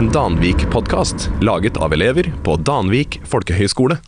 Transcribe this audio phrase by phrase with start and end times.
[0.00, 3.98] En Danvik-podkast laget av elever på Danvik folkehøgskole.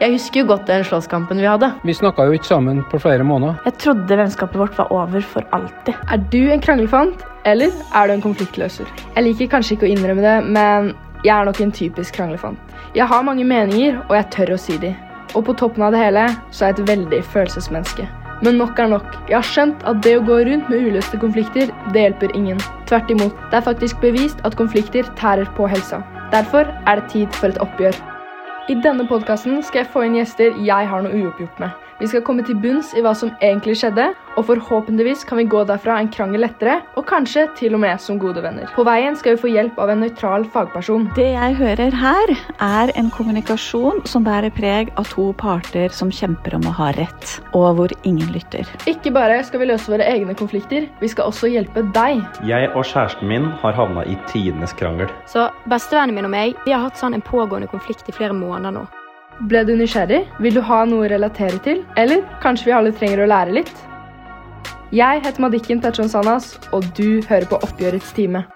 [0.00, 1.68] Jeg husker jo godt den slåsskampen vi hadde.
[1.86, 3.60] Vi snakka jo ikke sammen på flere måneder.
[3.68, 5.94] Jeg trodde vennskapet vårt var over for alltid.
[6.10, 8.90] Er du en kranglefant, eller er du en konfliktløser?
[9.14, 10.90] Jeg liker kanskje ikke å innrømme det, men
[11.22, 12.76] jeg er nok en typisk kranglefant.
[12.98, 14.96] Jeg har mange meninger, og jeg tør å si de.
[15.38, 18.10] Og på toppen av det hele så er jeg et veldig følelsesmenneske.
[18.44, 19.06] Men nok er nok.
[19.30, 22.60] Jeg har skjønt at det å gå rundt med uløste konflikter, det hjelper ingen.
[22.90, 23.32] Tvert imot.
[23.48, 26.02] Det er faktisk bevist at konflikter tærer på helsa.
[26.34, 27.96] Derfor er det tid for et oppgjør.
[28.68, 31.85] I denne podkasten skal jeg få inn gjester jeg har noe uoppgjort med.
[31.96, 35.62] Vi skal komme til bunns i hva som egentlig skjedde, og forhåpentligvis kan vi gå
[35.64, 38.68] derfra en krangel lettere, og kanskje til og med som gode venner.
[38.76, 41.06] På veien skal vi få hjelp av en nøytral fagperson.
[41.16, 46.58] Det jeg hører her, er en kommunikasjon som bærer preg av to parter som kjemper
[46.58, 48.68] om å ha rett, og hvor ingen lytter.
[48.90, 52.20] Ikke bare skal vi løse våre egne konflikter, vi skal også hjelpe deg.
[52.44, 55.08] Jeg og kjæresten min har havna i tidenes krangel.
[55.32, 58.82] Så bestevennen min og meg vi har hatt sånn en pågående konflikt i flere måneder
[58.82, 58.86] nå.
[59.44, 60.22] Ble du nysgjerrig?
[60.40, 61.82] Vil du ha noe å relatere til?
[62.00, 63.72] Eller kanskje vi alle trenger å lære litt?
[64.96, 68.46] Jeg heter Madikken Petron Sanas, og du hører på Oppgjørets time.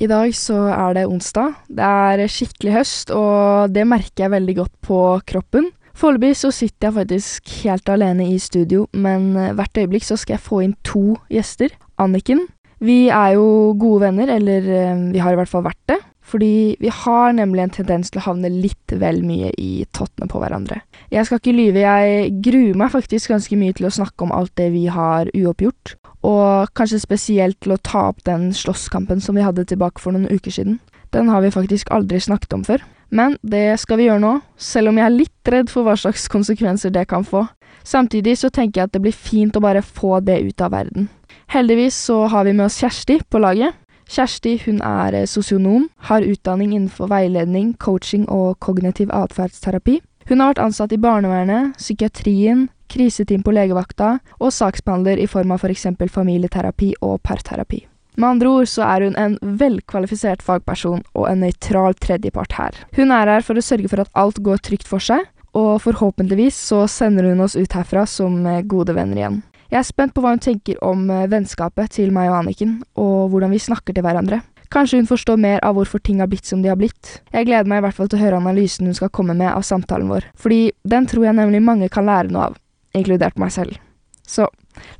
[0.00, 1.52] I dag så er det onsdag.
[1.68, 5.68] Det er skikkelig høst, og det merker jeg veldig godt på kroppen.
[5.96, 10.36] Foreløpig så sitter jeg faktisk helt alene i studio, men eh, hvert øyeblikk så skal
[10.36, 11.74] jeg få inn to gjester.
[12.00, 12.46] Anniken.
[12.80, 15.98] Vi er jo gode venner, eller eh, vi har i hvert fall vært det.
[16.30, 20.38] Fordi vi har nemlig en tendens til å havne litt vel mye i tottene på
[20.38, 20.78] hverandre.
[21.10, 24.52] Jeg skal ikke lyve, jeg gruer meg faktisk ganske mye til å snakke om alt
[24.60, 25.96] det vi har uoppgjort.
[26.28, 30.30] Og kanskje spesielt til å ta opp den slåsskampen som vi hadde tilbake for noen
[30.30, 30.78] uker siden.
[31.10, 32.84] Den har vi faktisk aldri snakket om før.
[33.10, 36.28] Men det skal vi gjøre nå, selv om jeg er litt redd for hva slags
[36.30, 37.44] konsekvenser det kan få.
[37.86, 41.08] Samtidig så tenker jeg at det blir fint å bare få det ut av verden.
[41.50, 43.74] Heldigvis så har vi med oss Kjersti på laget.
[44.10, 50.00] Kjersti hun er sosionom, har utdanning innenfor veiledning, coaching og kognitiv atferdsterapi.
[50.30, 55.62] Hun har vært ansatt i barnevernet, psykiatrien, kriseteam på legevakta og saksbehandler i form av
[55.62, 55.86] f.eks.
[55.98, 57.84] For familieterapi og parterapi.
[58.16, 62.80] Med andre ord så er hun en velkvalifisert fagperson og en nøytral tredjepart her.
[62.96, 66.58] Hun er her for å sørge for at alt går trygt for seg, og forhåpentligvis
[66.70, 69.40] så sender hun oss ut herfra som gode venner igjen.
[69.70, 73.54] Jeg er spent på hva hun tenker om vennskapet til meg og Anniken, og hvordan
[73.54, 74.40] vi snakker til hverandre.
[74.70, 77.16] Kanskje hun forstår mer av hvorfor ting har blitt som de har blitt.
[77.34, 79.66] Jeg gleder meg i hvert fall til å høre analysen hun skal komme med av
[79.66, 82.60] samtalen vår, fordi den tror jeg nemlig mange kan lære noe av,
[82.94, 83.78] inkludert meg selv.
[84.22, 84.46] Så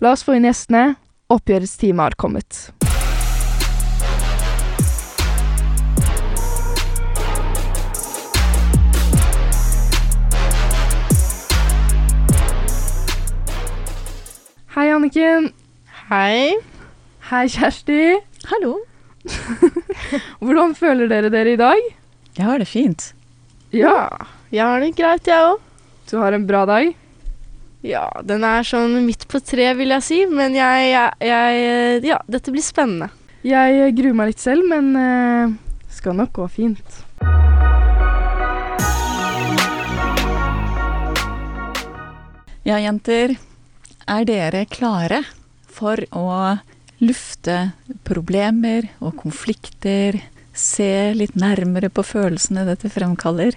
[0.03, 0.97] la oss få inn gjestene.
[1.31, 2.71] Oppgjørets time har kommet.
[14.71, 15.49] Hei, Anniken.
[16.07, 16.55] Hei.
[17.27, 18.21] Hei, Kjersti.
[18.47, 18.77] Hallo.
[20.39, 21.89] Hvordan føler dere dere i dag?
[22.37, 23.09] Jeg har det fint.
[23.75, 24.07] Ja.
[24.55, 25.59] Jeg har det greit, jeg òg.
[26.07, 26.93] Du har en bra dag?
[27.83, 30.21] Ja, den er sånn midt på tre, vil jeg si.
[30.31, 33.11] Men jeg, jeg, jeg Ja, dette blir spennende.
[33.43, 35.51] Jeg gruer meg litt selv, men uh,
[35.91, 37.03] skal nok gå fint.
[42.63, 43.41] Ja, jenter.
[44.09, 45.21] Er dere klare
[45.69, 46.57] for å
[47.01, 47.73] lufte
[48.07, 50.17] problemer og konflikter?
[50.57, 53.57] Se litt nærmere på følelsene dette fremkaller?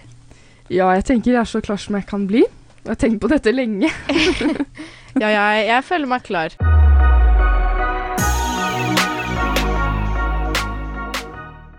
[0.67, 2.43] Ja, jeg tenker jeg er så klar som jeg kan bli.
[2.83, 3.89] Jeg har tenkt på dette lenge.
[5.21, 6.55] ja, jeg, jeg føler meg klar.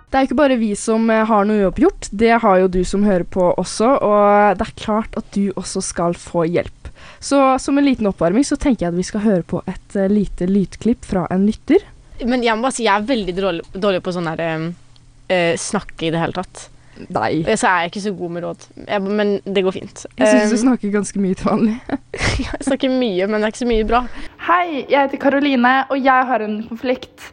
[0.09, 3.27] Det er ikke bare vi som har noe uoppgjort, det har jo du som hører
[3.27, 6.84] på også, og det er klart at du også skal få hjelp.
[7.25, 10.05] Så som en liten oppvarming så tenker jeg at vi skal høre på et uh,
[10.13, 11.87] lite lydklipp fra en lytter.
[12.23, 16.11] Men jeg må bare si jeg er veldig dårlig, dårlig på sånn her uh, snakke
[16.11, 16.69] i det hele tatt.
[17.11, 17.43] Nei.
[17.59, 18.67] Så er jeg ikke så god med råd.
[18.85, 20.05] Jeg, men det går fint.
[20.19, 21.75] Jeg syns um, du snakker ganske mye til vanlig.
[22.45, 24.05] jeg snakker mye, men det er ikke så mye bra.
[24.47, 27.33] Hei, jeg heter Karoline, og jeg har en konflikt.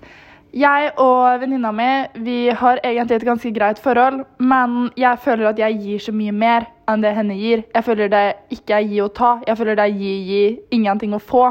[0.52, 1.90] Jeg og venninna mi
[2.26, 6.34] vi har egentlig et ganske greit forhold, men jeg føler at jeg gir så mye
[6.36, 7.64] mer enn det henne gir.
[7.72, 8.24] Jeg føler det
[8.58, 10.42] ikke er gi og ta, jeg føler det er gi, gi,
[10.76, 11.46] ingenting å få.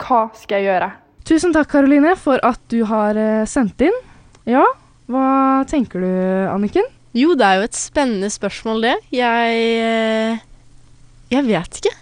[0.00, 0.88] Hva skal jeg gjøre?
[1.28, 3.18] Tusen takk, Karoline, for at du har
[3.50, 3.96] sendt inn.
[4.48, 4.64] Ja,
[5.10, 6.08] hva tenker du,
[6.48, 6.88] Anniken?
[7.16, 8.96] Jo, det er jo et spennende spørsmål, det.
[9.14, 10.40] Jeg
[11.32, 11.92] Jeg vet ikke.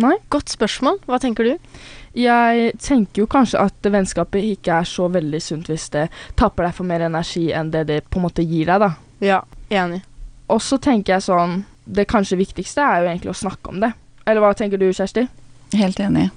[0.00, 0.16] Nei?
[0.32, 1.00] Godt spørsmål.
[1.08, 1.70] Hva tenker du?
[2.16, 6.06] Jeg tenker jo kanskje at vennskapet ikke er så veldig sunt hvis det
[6.38, 8.90] tapper deg for mer energi enn det det på en måte gir deg, da.
[9.20, 10.00] Ja, enig.
[10.48, 13.92] Og så tenker jeg sånn det kanskje viktigste er jo egentlig å snakke om det.
[14.26, 15.26] Eller hva tenker du, Kjersti?
[15.76, 16.30] Helt enig.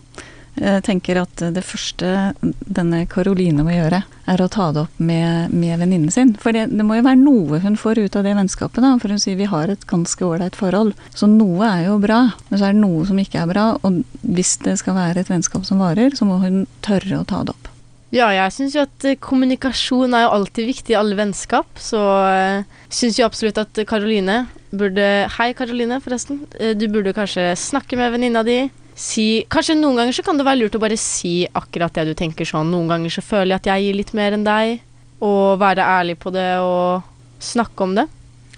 [0.60, 2.34] Jeg tenker at det første
[2.68, 6.34] denne Karoline må gjøre, er å ta det opp med, med venninnen sin.
[6.40, 8.94] For det, det, må jo være noe hun får ut av det vennskapet, da.
[9.00, 10.94] For hun sier vi har et ganske ålreit forhold.
[11.16, 13.66] Så noe er jo bra, men så er det noe som ikke er bra.
[13.88, 17.46] Og hvis det skal være et vennskap som varer, så må hun tørre å ta
[17.48, 17.72] det opp.
[18.10, 21.70] Ja, jeg syns jo at eh, kommunikasjon er jo alltid viktig i alle vennskap.
[21.78, 24.42] Så uh, syns jo absolutt at Karoline
[24.74, 25.06] burde
[25.38, 26.44] Hei, Karoline, forresten.
[26.78, 28.64] Du burde kanskje snakke med venninna di
[29.00, 32.14] si Kanskje noen ganger så kan det være lurt å bare si akkurat det du
[32.20, 32.72] tenker sånn.
[32.74, 34.80] Noen ganger så føler jeg at jeg gir litt mer enn deg,
[35.24, 37.06] og være ærlig på det og
[37.44, 38.08] snakke om det.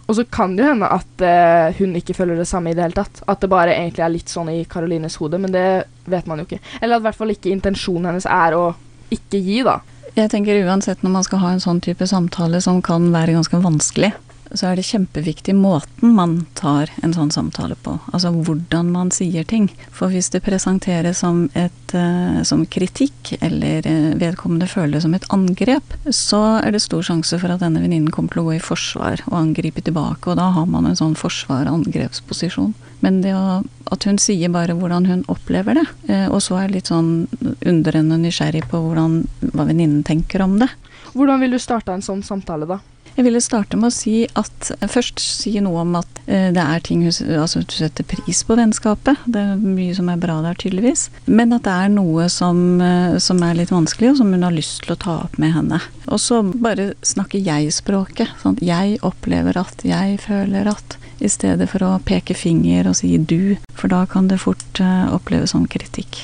[0.10, 2.84] Og så kan det jo hende at uh, hun ikke føler det samme i det
[2.84, 3.22] hele tatt.
[3.32, 6.48] At det bare egentlig er litt sånn i Karolines hode, men det vet man jo
[6.50, 6.60] ikke.
[6.82, 8.66] Eller at i hvert fall ikke intensjonen hennes er å
[9.14, 9.78] ikke gi, da.
[10.18, 13.62] Jeg tenker uansett når man skal ha en sånn type samtale som kan være ganske
[13.64, 14.12] vanskelig,
[14.58, 17.98] så er det kjempeviktig måten man tar en sånn samtale på.
[18.12, 19.70] Altså hvordan man sier ting.
[19.96, 25.16] For hvis det presenteres som, et, uh, som kritikk, eller uh, vedkommende føler det som
[25.18, 28.58] et angrep, så er det stor sjanse for at denne venninnen kommer til å gå
[28.58, 32.76] i forsvar og angripe tilbake, og da har man en sånn forsvar-angrepsposisjon.
[33.02, 33.62] Men det å,
[33.94, 37.28] at hun sier bare hvordan hun opplever det, uh, og så er litt sånn
[37.66, 39.22] undrende nysgjerrig på hvordan,
[39.54, 40.70] hva venninnen tenker om det.
[41.12, 42.80] Hvordan vil du starte en sånn samtale, da?
[43.18, 46.84] Jeg ville starte med å si at Først si noe om at eh, det er
[46.86, 49.20] ting Altså du setter pris på vennskapet.
[49.26, 51.10] Det er mye som er bra der, tydeligvis.
[51.26, 54.56] Men at det er noe som, eh, som er litt vanskelig, og som hun har
[54.56, 55.82] lyst til å ta opp med henne.
[56.08, 58.36] Og så bare snakke jeg-språket.
[58.44, 60.98] Sånn jeg opplever at, jeg føler at.
[61.22, 64.82] I stedet for å peke finger og si du, for da kan det fort
[65.14, 66.24] oppleves som kritikk.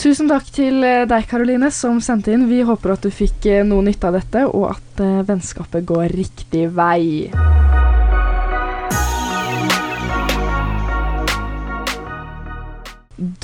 [0.00, 2.46] Tusen takk til eh, deg, Karoline, som sendte inn.
[2.48, 6.14] Vi håper at du fikk eh, noe nytte av dette, og at uh, vennskapet går
[6.16, 7.28] riktig vei.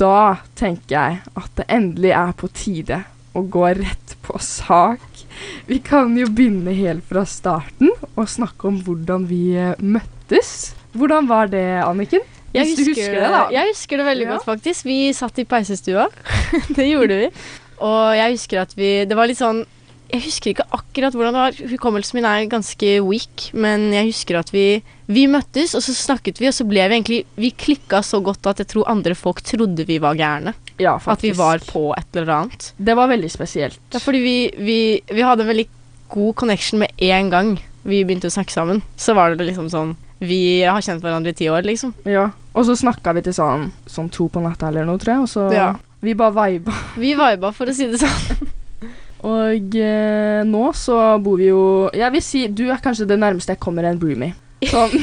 [0.01, 0.21] Da
[0.57, 3.03] tenker jeg at det endelig er på tide
[3.37, 5.05] å gå rett på sak.
[5.69, 9.43] Vi kan jo begynne helt fra starten og snakke om hvordan vi
[9.77, 10.71] møttes.
[10.97, 12.25] Hvordan var det, Anniken?
[12.55, 13.45] Jeg husker, husker, det, da.
[13.53, 14.33] Jeg husker det veldig ja.
[14.35, 14.85] godt, faktisk.
[14.87, 16.07] Vi satt i peisestua.
[16.77, 17.31] det gjorde vi.
[17.83, 19.59] Og jeg husker at vi Det var litt sånn
[20.09, 21.59] Jeg husker ikke akkurat hvordan det var.
[21.73, 26.41] Hukommelsen min er ganske weak, men jeg husker at vi Vi møttes, og så snakket
[26.41, 29.43] vi, og så ble vi egentlig Vi klikka så godt at jeg tror andre folk
[29.45, 30.55] trodde vi var gærne.
[30.77, 31.13] Ja, faktisk.
[31.13, 32.71] At vi var på et eller annet.
[32.77, 33.79] Det var veldig spesielt.
[33.93, 34.79] Ja, fordi vi, vi,
[35.09, 35.69] vi hadde en veldig
[36.13, 37.55] god connection med en gang
[37.87, 38.83] vi begynte å snakke sammen.
[38.99, 41.93] Så var det liksom sånn vi har kjent hverandre i ti år, liksom.
[42.09, 42.29] Ja.
[42.57, 45.25] Og så snakka vi til sånn, sånn to på natta eller noe, tror jeg.
[45.27, 45.73] Og så ja.
[46.01, 46.73] Vi bare viba.
[46.97, 48.49] Vi viba, for å si det sånn.
[49.31, 53.55] og eh, nå så bor vi jo Jeg vil si du er kanskje det nærmeste
[53.55, 54.35] jeg kommer en roomie.
[54.65, 54.93] Sånn.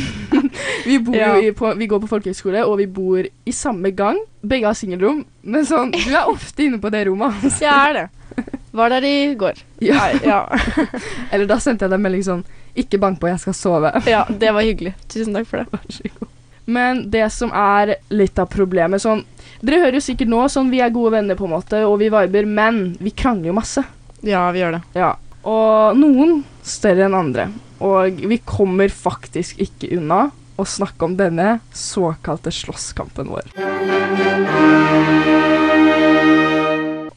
[0.88, 1.34] vi, bor ja.
[1.38, 4.18] jo på, vi går på folkehøyskole, og vi bor i samme gang.
[4.42, 7.38] Begge har singelrom, men sånn, du er ofte inne på det rommet.
[7.42, 7.66] Altså.
[7.66, 8.52] Jeg er det.
[8.74, 9.60] Var der i går.
[9.86, 10.08] Ja.
[10.24, 10.40] ja.
[11.32, 12.42] Eller da sendte jeg deg melding sånn
[12.74, 13.92] Ikke bank på, jeg skal sove.
[14.14, 14.94] ja, det var hyggelig.
[15.08, 15.68] Tusen takk for det.
[15.74, 16.30] Vær så god.
[16.64, 19.20] Men det som er litt av problemet sånn
[19.60, 22.08] Dere hører jo sikkert nå sånn vi er gode venner, på en måte, og vi
[22.12, 23.84] viber, men vi krangler jo masse.
[24.24, 24.80] Ja, vi gjør det.
[24.96, 25.14] Ja.
[25.48, 27.46] Og noen større enn andre.
[27.84, 30.26] Og vi kommer faktisk ikke unna
[30.60, 33.48] å snakke om denne såkalte slåsskampen vår.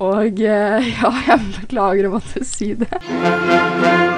[0.08, 4.17] Og eh, ja, jeg beklager å måtte si det.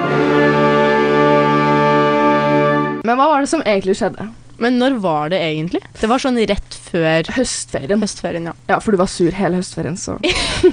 [3.10, 4.28] Men hva var det som egentlig skjedde?
[4.60, 5.80] Men når var det egentlig?
[5.96, 8.02] Det var sånn rett før Høstferien.
[8.02, 8.52] Høstferien, ja.
[8.68, 10.18] Ja, For du var sur hele høstferien, så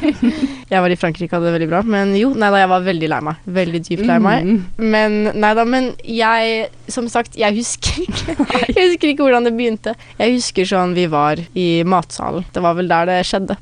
[0.73, 1.79] Jeg var i Frankrike, og hadde det veldig bra.
[1.87, 3.45] Men jo, nei da, jeg var veldig lei meg.
[3.57, 4.49] Veldig dypt lei meg.
[4.49, 4.89] Mm.
[4.91, 8.35] Men nei da, men jeg Som sagt, jeg husker ikke
[8.75, 9.95] Jeg husker ikke hvordan det begynte.
[10.19, 12.43] Jeg husker sånn vi var i matsalen.
[12.51, 13.55] Det var vel der det skjedde.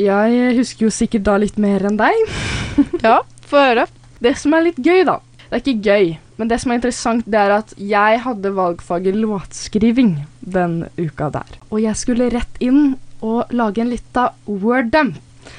[0.00, 2.24] Jeg husker jo sikkert da litt mer enn deg.
[3.04, 3.18] ja,
[3.52, 3.84] få høre.
[4.24, 7.26] Det som er litt gøy, da Det er ikke gøy men det som er interessant,
[7.28, 11.58] det er at jeg hadde valgfaget låtskriving den uka der.
[11.68, 15.18] Og jeg skulle rett inn og lage en lita word-dump.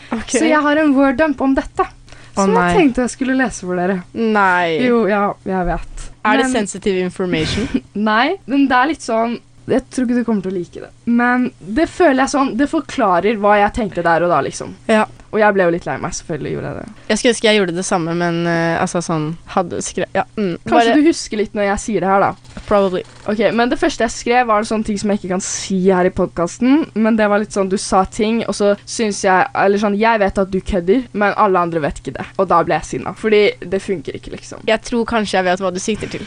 [0.10, 0.40] Okay.
[0.40, 1.86] Så jeg har en word-dump om dette.
[2.34, 4.00] Oh, jeg tenkte jeg skulle lese for dere.
[4.18, 4.80] Nei.
[4.88, 6.10] Jo, ja, jeg vet.
[6.24, 7.70] Er men, det sensitive information?
[8.10, 10.92] nei, men det er litt sånn Jeg tror ikke du kommer til å like det.
[11.10, 14.76] Men det føler jeg sånn Det forklarer hva jeg tenkte der og da, liksom.
[14.90, 15.06] Ja.
[15.32, 17.04] Og jeg ble jo litt lei meg, selvfølgelig gjorde jeg det.
[17.12, 20.54] Jeg skulle ønske jeg gjorde det samme, men uh, altså sånn hadde skrevet ja, mm,
[20.66, 22.62] Kanskje bare, du husker litt når jeg sier det her, da.
[22.68, 23.04] Probably.
[23.32, 26.10] Ok, Men det første jeg skrev, var sånne ting som jeg ikke kan si her
[26.10, 26.86] i podkasten.
[26.94, 30.22] Men det var litt sånn du sa ting, og så syns jeg Eller sånn Jeg
[30.22, 32.28] vet at du kødder, men alle andre vet ikke det.
[32.38, 33.16] Og da ble jeg sinna.
[33.18, 34.66] Fordi det funker ikke, liksom.
[34.68, 36.26] Jeg tror kanskje jeg vet hva du sikter til.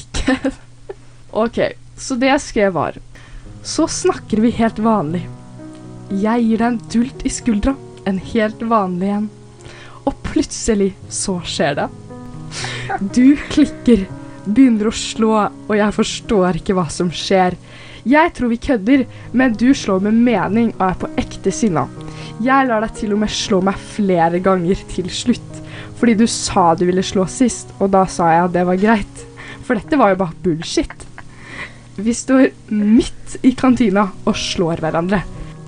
[0.00, 0.38] ikke
[1.34, 1.58] Ok,
[1.98, 2.98] så det jeg skrev var
[3.66, 5.24] Så snakker vi helt vanlig.
[6.12, 7.72] Jeg gir deg en dult i skuldra,
[8.04, 9.28] en helt vanlig en.
[10.04, 11.88] Og plutselig så skjer det.
[13.16, 14.04] Du klikker,
[14.44, 15.32] begynner å slå,
[15.68, 17.56] og jeg forstår ikke hva som skjer.
[18.04, 21.86] Jeg tror vi kødder, men du slår med mening og er på ekte sinna.
[22.44, 25.60] Jeg lar deg til og med slå meg flere ganger til slutt,
[25.96, 29.24] fordi du sa du ville slå sist, og da sa jeg at det var greit.
[29.64, 31.06] For dette var jo bare bullshit.
[31.96, 35.22] Vi står midt i kantina og slår hverandre.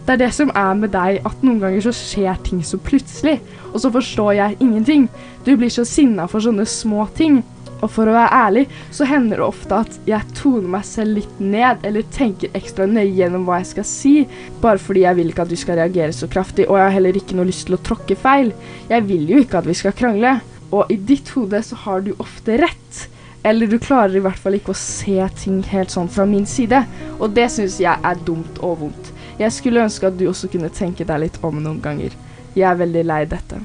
[0.07, 3.41] Det er det som er med deg, at noen ganger så skjer ting så plutselig,
[3.73, 5.09] og så forstår jeg ingenting.
[5.43, 7.41] Du blir så sinna for sånne små ting.
[7.83, 8.63] Og for å være ærlig,
[8.95, 13.17] så hender det ofte at jeg toner meg selv litt ned, eller tenker ekstra nøye
[13.19, 14.15] gjennom hva jeg skal si,
[14.63, 17.19] bare fordi jeg vil ikke at du skal reagere så kraftig, og jeg har heller
[17.19, 18.55] ikke noe lyst til å tråkke feil.
[18.89, 20.39] Jeg vil jo ikke at vi skal krangle.
[20.71, 23.03] Og i ditt hode så har du ofte rett.
[23.47, 26.81] Eller du klarer i hvert fall ikke å se ting helt sånn fra min side.
[27.21, 29.13] Og det syns jeg er dumt og vondt.
[29.37, 32.15] Jeg skulle ønske at du også kunne tenke deg litt om noen ganger.
[32.57, 33.61] Jeg er veldig lei dette.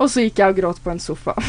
[0.00, 1.34] Og så gikk jeg og gråt på en sofa.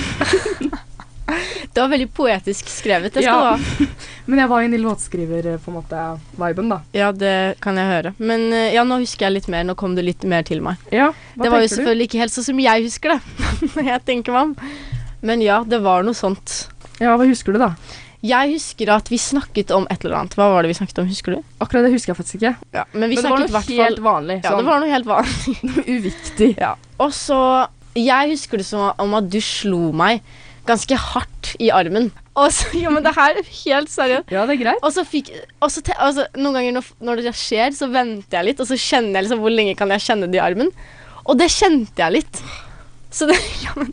[1.73, 3.13] Det var veldig poetisk skrevet.
[3.15, 3.87] Det skal Ja.
[4.25, 6.01] Men jeg var inne i låtskriver, på en måte,
[6.37, 6.77] viben, da.
[6.95, 8.13] Ja, det kan jeg høre.
[8.19, 9.65] Men eh, ja, nå husker jeg litt mer.
[9.67, 10.79] Nå kom det litt mer til meg.
[10.93, 12.11] Ja, hva det var jo selvfølgelig du?
[12.11, 13.19] ikke helt sånn som jeg husker det.
[13.73, 14.53] Når jeg tenker meg om.
[15.25, 16.69] Men ja, det var noe sånt.
[17.01, 17.73] Ja, hva husker du, da?
[18.23, 20.35] Jeg husker at vi snakket om et eller annet.
[20.39, 21.09] Hva var det vi snakket om?
[21.11, 21.41] Husker du?
[21.63, 22.53] Akkurat det husker jeg faktisk ikke.
[22.71, 24.37] Ja, men vi Men det var noe helt vanlig.
[24.39, 25.55] Ja, det sånn var noe helt vanlig.
[25.69, 26.49] noe uviktig.
[26.55, 26.73] Ja.
[27.03, 27.39] Og så
[27.99, 30.23] Jeg husker det som om at du slo meg
[30.65, 32.07] ganske hardt i armen.
[32.39, 34.31] Og så, jo, men det her er helt seriøst.
[34.31, 34.79] Ja, det er greit.
[34.81, 38.39] Og så fikk og så te, altså, Noen ganger når, når det skjer, så venter
[38.39, 40.71] jeg litt, og så kjenner jeg liksom hvor lenge kan jeg kjenne det i armen.
[41.27, 42.41] Og det kjente jeg litt.
[43.13, 43.37] Så det
[43.67, 43.91] Ja, men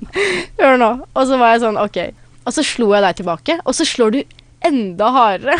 [0.62, 0.90] hør nå.
[1.12, 2.00] Og så var jeg sånn, OK.
[2.50, 4.21] Og så slo jeg deg tilbake, og så slår du
[4.66, 5.54] enda hardere.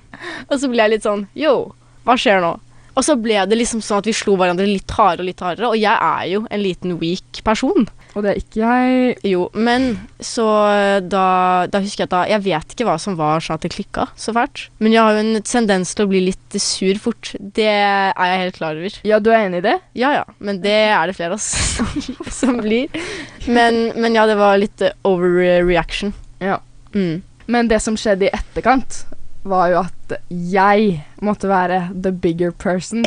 [0.50, 1.70] og så ble jeg litt sånn Yo,
[2.02, 2.56] hva skjer nå?
[2.92, 5.70] Og så ble det liksom sånn at vi slo hverandre litt hardere og litt hardere.
[5.70, 7.86] Og jeg er jo en liten weak person.
[8.12, 9.86] Og det er ikke jeg Jo, men
[10.20, 10.44] så
[11.00, 11.22] da,
[11.72, 14.10] da husker jeg at da Jeg vet ikke hva som var sånn at det klikka
[14.20, 14.66] så fælt.
[14.84, 17.32] Men jeg har jo en tendens til å bli litt sur fort.
[17.40, 18.98] Det er jeg helt klar over.
[19.08, 19.78] Ja, du er enig i det?
[19.96, 22.92] Ja ja, men det er det flere av oss som, som blir.
[23.48, 26.12] Men, men ja, det var litt overreaction.
[26.42, 26.60] Ja.
[26.94, 27.22] Mm.
[27.46, 29.04] Men det som skjedde i etterkant,
[29.42, 33.02] var jo at jeg måtte være the bigger person.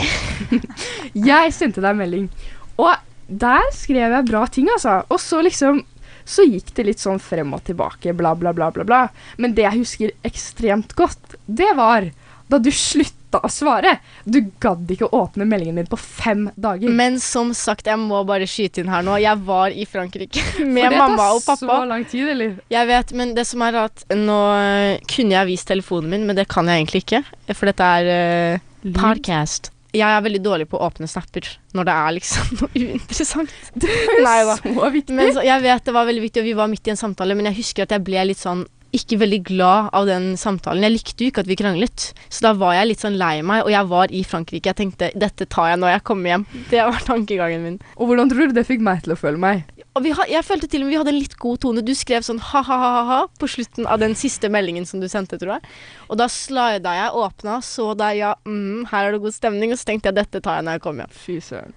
[1.30, 2.30] jeg sendte deg melding,
[2.76, 2.96] og
[3.28, 5.00] der skrev jeg bra ting, altså.
[5.10, 5.84] Og så liksom
[6.26, 8.84] så gikk det litt sånn frem og tilbake, bla, bla, bla, bla.
[8.88, 9.02] bla.
[9.38, 12.10] Men det jeg husker ekstremt godt, det var
[12.50, 13.98] da du slutta å svare.
[14.24, 16.92] Du gadd ikke å åpne meldingen din på fem dager.
[16.92, 19.18] Men som sagt, jeg må bare skyte inn her nå.
[19.24, 21.80] Jeg var i Frankrike med For det mamma tar og pappa.
[21.84, 22.58] Så lang tid, eller?
[22.74, 26.38] Jeg vet, men det som er at nå øh, kunne jeg vist telefonen min, men
[26.38, 27.24] det kan jeg egentlig ikke.
[27.54, 28.12] For dette er
[28.56, 29.72] uh, podcast.
[29.96, 33.54] Jeg er veldig dårlig på å åpne snapper når det er liksom noe uinteressant.
[33.80, 35.16] Det er Nei så viktig.
[35.16, 37.38] Men så, jeg vet det var veldig viktig, og vi var midt i en samtale,
[37.38, 38.66] men jeg husker at jeg ble litt sånn
[38.98, 40.84] ikke veldig glad av den samtalen.
[40.86, 43.64] Jeg likte jo ikke at vi kranglet, så da var jeg litt sånn lei meg,
[43.66, 44.72] og jeg var i Frankrike.
[44.72, 46.46] Jeg tenkte dette tar jeg når jeg kommer hjem.
[46.72, 47.80] Det var tankegangen min.
[47.96, 49.64] Og hvordan tror du det fikk meg til å føle meg?
[49.96, 51.84] Ha, jeg følte til og med vi hadde en litt god tone.
[51.86, 55.74] Du skrev sånn ha-ha-ha-ha på slutten av den siste meldingen som du sendte, tror jeg.
[56.10, 59.80] Og da slida jeg, åpna, så deg, ja, mm, her er det god stemning, og
[59.80, 61.18] så tenkte jeg dette tar jeg når jeg kommer hjem.
[61.24, 61.76] Fy søren.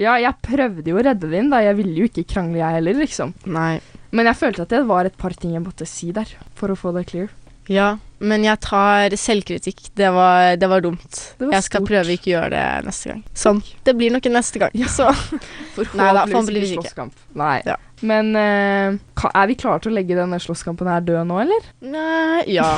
[0.00, 1.60] Ja, jeg prøvde jo å redde det inn, da.
[1.64, 3.34] Jeg ville jo ikke krangle, jeg heller, liksom.
[3.52, 3.80] Nei.
[4.10, 6.78] Men jeg følte at det var et par ting jeg måtte si der, for å
[6.78, 7.30] få det clear.
[7.70, 9.92] Ja, men jeg tar selvkritikk.
[9.94, 11.06] Det var, det var dumt.
[11.38, 11.90] Det var jeg skal stort.
[11.92, 13.20] prøve ikke å gjøre det neste gang.
[13.38, 13.60] Sånn.
[13.86, 14.74] Det blir nok en neste gang.
[14.90, 15.06] Så
[16.00, 16.82] Nei da, forhåpentligvis ikke.
[16.88, 17.22] slåsskamp.
[17.38, 17.60] Nei.
[17.68, 17.76] Ja.
[18.10, 21.70] Men uh, er vi klare til å legge denne slåsskampen her død nå, eller?
[21.84, 22.72] Nei Ja.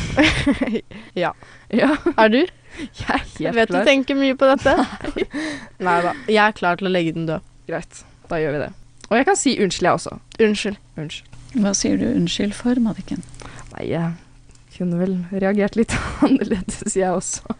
[1.25, 1.33] ja.
[1.73, 2.43] Ja, Er du?
[2.43, 4.77] jeg er helt Jeg vet du tenker mye på dette.
[5.89, 6.15] Nei da.
[6.29, 7.51] Jeg er klar til å legge den død.
[7.71, 8.71] Greit, da gjør vi det.
[9.12, 10.19] Og jeg kan si unnskyld, jeg også.
[10.40, 10.76] Unnskyld.
[10.97, 11.40] Unnskyld.
[11.61, 13.21] Hva sier du unnskyld for, Madikken?
[13.75, 14.14] Nei, jeg
[14.73, 15.92] kunne vel reagert litt
[16.25, 17.59] annerledes, jeg også.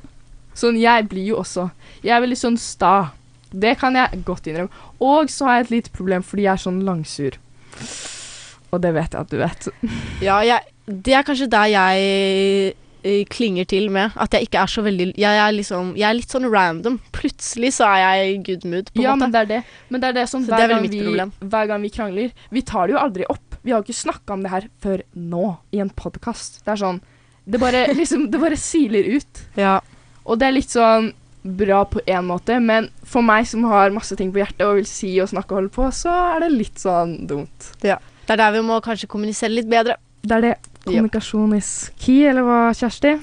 [0.57, 1.71] Sånn, jeg blir jo også
[2.05, 3.13] Jeg er veldig sånn sta.
[3.53, 4.73] Det kan jeg godt innrømme.
[5.05, 7.37] Og så har jeg et lite problem fordi jeg er sånn langsur.
[8.73, 9.69] Og det vet jeg at du vet.
[10.25, 14.13] Ja, jeg, det er kanskje der jeg klinger til med.
[14.17, 16.99] At jeg ikke er så veldig Jeg er, liksom, jeg er litt sånn random.
[17.13, 19.21] Plutselig så er jeg i good mood, på en Ja, måte.
[19.25, 19.63] men det er det.
[19.91, 22.63] Men det er det som hver, det er gang vi, hver gang vi krangler Vi
[22.63, 23.57] tar det jo aldri opp.
[23.63, 26.63] Vi har jo ikke snakka om det her før nå, i en podkast.
[26.65, 27.01] Det er sånn
[27.45, 29.43] Det bare liksom Det bare siler ut.
[29.59, 29.81] Ja.
[30.25, 34.15] Og det er litt sånn bra på én måte, men for meg som har masse
[34.15, 36.79] ting på hjertet og vil si og snakke og holde på, så er det litt
[36.79, 37.73] sånn dumt.
[37.83, 37.97] Det
[38.31, 39.97] er der vi må kanskje kommunisere litt bedre.
[40.23, 40.53] Det er det.
[40.85, 43.15] Kommunikasjon is key, eller hva, Kjersti?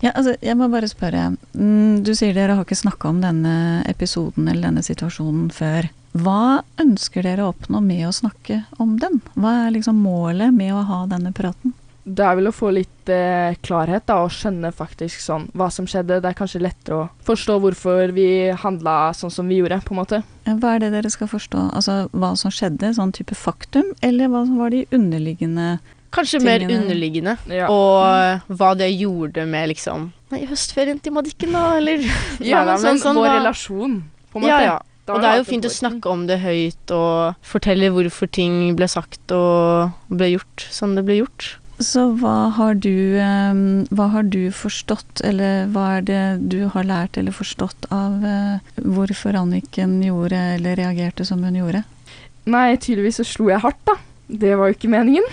[0.00, 1.36] Ja, altså, jeg må bare spørre.
[1.54, 5.90] Mm, Du sier dere har ikke snakka om denne episoden eller denne situasjonen før.
[6.12, 9.20] Hva ønsker dere å oppnå med å snakke om den?
[9.36, 11.72] Hva er liksom målet med å ha denne praten?
[12.02, 15.86] Det er vel å få litt eh, klarhet da, og skjønne faktisk sånn hva som
[15.86, 16.18] skjedde.
[16.18, 20.00] Det er kanskje lettere å forstå hvorfor vi handla sånn som vi gjorde, på en
[20.00, 20.22] måte.
[20.48, 21.68] Hva er det dere skal forstå?
[21.78, 25.76] Altså hva som skjedde, sånn type faktum, eller hva som var de underliggende
[26.12, 27.36] Kanskje mer underliggende.
[27.48, 27.68] Ja.
[27.72, 32.04] Og hva det gjorde med liksom Nei, høstferien til Madikken, da, eller
[32.52, 33.36] Ja, men da, sånn, vår da.
[33.40, 33.98] relasjon,
[34.32, 34.52] på en måte.
[34.52, 34.78] Ja, ja.
[35.02, 38.76] Da Og det er jo fint å snakke om det høyt og fortelle hvorfor ting
[38.78, 41.48] ble sagt og ble gjort sånn det ble gjort.
[41.82, 46.86] Så hva har du eh, Hva har du forstått, eller hva er det du har
[46.86, 51.82] lært eller forstått av eh, hvorfor Anniken gjorde eller reagerte som hun gjorde?
[52.46, 53.98] Nei, tydeligvis så slo jeg hardt, da.
[54.32, 55.24] Det var jo ikke meningen.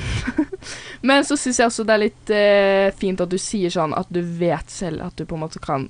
[1.08, 4.10] Men så syns jeg også det er litt eh, fint at du sier sånn at
[4.12, 5.88] du vet selv at du på en måte kan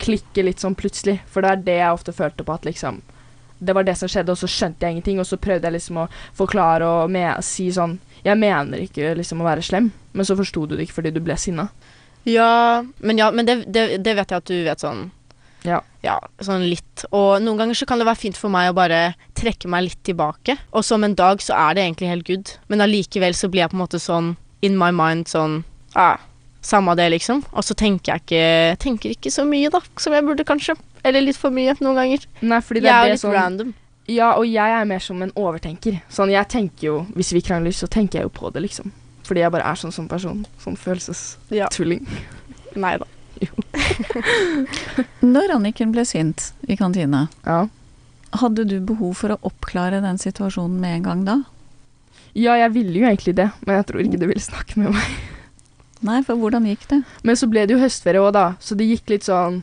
[0.00, 1.18] klikke litt sånn plutselig.
[1.28, 3.02] For det er det jeg ofte følte på at liksom
[3.58, 6.00] Det var det som skjedde, og så skjønte jeg ingenting, og så prøvde jeg liksom
[6.02, 10.66] å forklare og si sånn Jeg mener ikke liksom å være slem, men så forsto
[10.66, 11.70] du det ikke fordi du ble sinna.
[12.24, 15.10] Ja, men, ja, men det, det, det vet jeg at du vet sånn
[15.66, 15.80] Ja.
[16.06, 17.04] Ja, sånn litt.
[17.10, 19.00] Og noen ganger så kan det være fint for meg å bare
[19.38, 20.54] trekke meg litt tilbake.
[20.72, 22.52] Og som en dag så er det egentlig helt good.
[22.70, 25.60] Men allikevel så blir jeg på en måte sånn in my mind sånn
[25.98, 26.16] ah,
[26.66, 27.44] Samme det, liksom.
[27.54, 30.74] Og så tenker jeg ikke Tenker ikke så mye, da, som jeg burde, kanskje.
[31.06, 32.24] Eller litt for mye noen ganger.
[32.42, 33.74] Nei, fordi det Jeg er er jo litt sånn random.
[34.10, 36.00] Ja, og jeg er mer som en overtenker.
[36.10, 38.90] Sånn, jeg tenker jo Hvis vi krangler, så tenker jeg jo på det, liksom.
[39.26, 40.44] Fordi jeg bare er sånn som person.
[40.62, 40.82] Sånn Ja.
[40.84, 42.06] følelsestulling.
[42.82, 43.06] Nei da.
[45.36, 47.66] Når Anniken ble sint i kantina, Ja.
[48.36, 51.36] hadde du behov for å oppklare den situasjonen med en gang da?
[52.36, 55.12] ja, jeg ville jo egentlig det, men jeg tror ikke du ville snakke med meg.
[56.04, 56.98] Nei, for hvordan gikk det?
[57.24, 59.62] Men så ble det jo høstferie òg, da, så det gikk litt sånn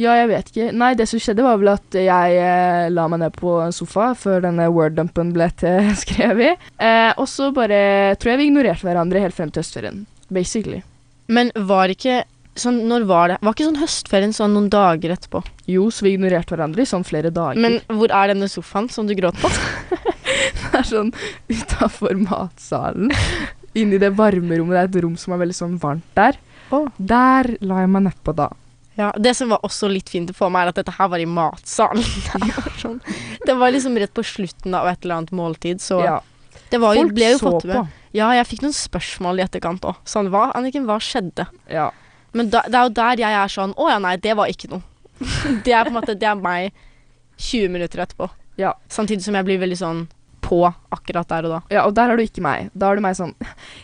[0.00, 0.70] Ja, jeg vet ikke.
[0.72, 4.14] Nei, det som skjedde, var vel at jeg eh, la meg ned på en sofa
[4.16, 6.56] før denne word-dumpen ble til skrevet.
[6.80, 10.06] Eh, og så bare tror jeg vi ignorerte hverandre helt frem til høstferien.
[10.32, 10.80] Basically.
[11.28, 12.22] Men var ikke
[12.58, 13.36] sånn Når var det?
[13.42, 15.42] Var ikke sånn høstferien sånn noen dager etterpå?
[15.70, 17.60] Jo, så vi ignorerte hverandre i sånn flere dager.
[17.60, 19.50] Men hvor er denne sofaen som du gråt på?
[20.30, 21.10] Det er sånn
[21.50, 23.10] utafor matsalen.
[23.74, 24.76] Inni det varme rommet.
[24.76, 26.38] Det er et rom som er veldig sånn varmt der.
[26.74, 26.86] Oh.
[26.98, 28.48] Der la jeg meg nedpå da.
[28.98, 31.26] Ja, Det som var også litt fint for meg, er at dette her var i
[31.28, 32.02] matsalen.
[32.30, 32.98] Det var, sånn.
[33.46, 36.18] det var liksom rett på slutten av et eller annet måltid, så Ja.
[36.70, 37.86] det var jo, Folk ble jo så fått på.
[38.12, 39.98] Ja, jeg fikk noen spørsmål i etterkant òg.
[40.04, 41.46] Sånn, hva, Anniken, hva skjedde?
[41.70, 41.90] Ja.
[42.32, 44.70] Men da, det er jo der jeg er sånn Å ja, nei, det var ikke
[44.70, 44.82] noe.
[45.66, 46.70] det er på en måte Det er meg
[47.40, 48.28] 20 minutter etterpå.
[48.60, 48.74] Ja.
[48.92, 50.06] Samtidig som jeg blir veldig sånn
[50.44, 50.62] på
[50.92, 51.58] akkurat der og da.
[51.72, 52.70] ja, og der er du ikke meg.
[52.74, 53.34] Da er du meg sånn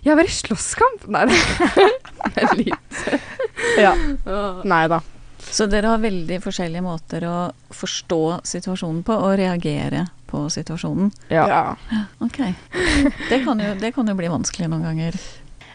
[0.05, 1.05] Jeg var i slåsskamp!
[1.13, 3.05] Nei, det er litt
[3.87, 3.93] Ja.
[4.67, 5.01] Nei da.
[5.47, 7.37] Så dere har veldig forskjellige måter å
[7.77, 11.13] forstå situasjonen på og reagere på situasjonen.
[11.31, 11.45] Ja.
[11.47, 12.01] Ja.
[12.25, 12.41] Ok.
[13.31, 15.19] Det kan jo, det kan jo bli vanskelig noen ganger.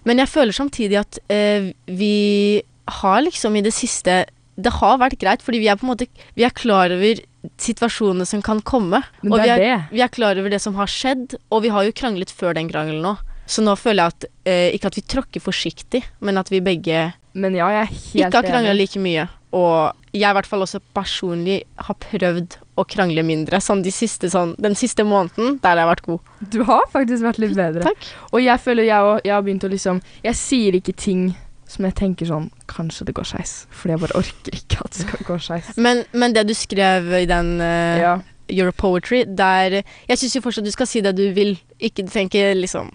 [0.07, 2.61] Men jeg føler samtidig at eh, vi
[3.01, 4.23] har liksom i det siste
[4.61, 7.21] Det har vært greit, fordi vi er på en måte Vi er klar over
[7.61, 8.99] situasjonene som kan komme.
[9.25, 9.77] Og vi er er, det.
[9.95, 12.69] vi er klar over det som har skjedd, og vi har jo kranglet før den
[12.69, 13.15] krangelen nå.
[13.49, 17.07] Så nå føler jeg at eh, ikke at vi tråkker forsiktig, men at vi begge
[17.33, 19.25] Men ja, jeg er helt ikke har krangla like mye.
[19.57, 23.59] Og jeg i hvert fall også personlig har prøvd å krangle mindre.
[23.63, 26.33] Sånn de siste, sånn, den siste måneden, der har jeg vært god.
[26.53, 27.85] Du har faktisk vært litt bedre.
[27.85, 28.09] Takk.
[28.31, 31.23] Og jeg føler jeg, også, jeg har begynt å liksom Jeg sier ikke ting
[31.71, 33.53] som jeg tenker sånn Kanskje det går skeis.
[33.71, 35.69] Fordi jeg bare orker ikke at det skal gå skeis.
[35.85, 38.15] Men, men det du skrev i den uh, Ja.
[38.51, 39.77] Your Poetry, der
[40.09, 41.53] Jeg syns jo fortsatt du skal si det du vil.
[41.79, 42.89] Ikke tenke liksom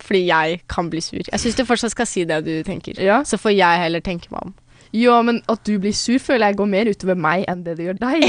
[0.00, 1.20] Fordi jeg kan bli sur.
[1.20, 2.96] Jeg syns du fortsatt skal si det du tenker.
[3.02, 3.20] ja.
[3.28, 4.54] Så får jeg heller tenke meg om.
[4.92, 7.86] Ja, men at du blir sur, føler jeg går mer utover meg enn det det
[7.88, 8.26] gjør deg.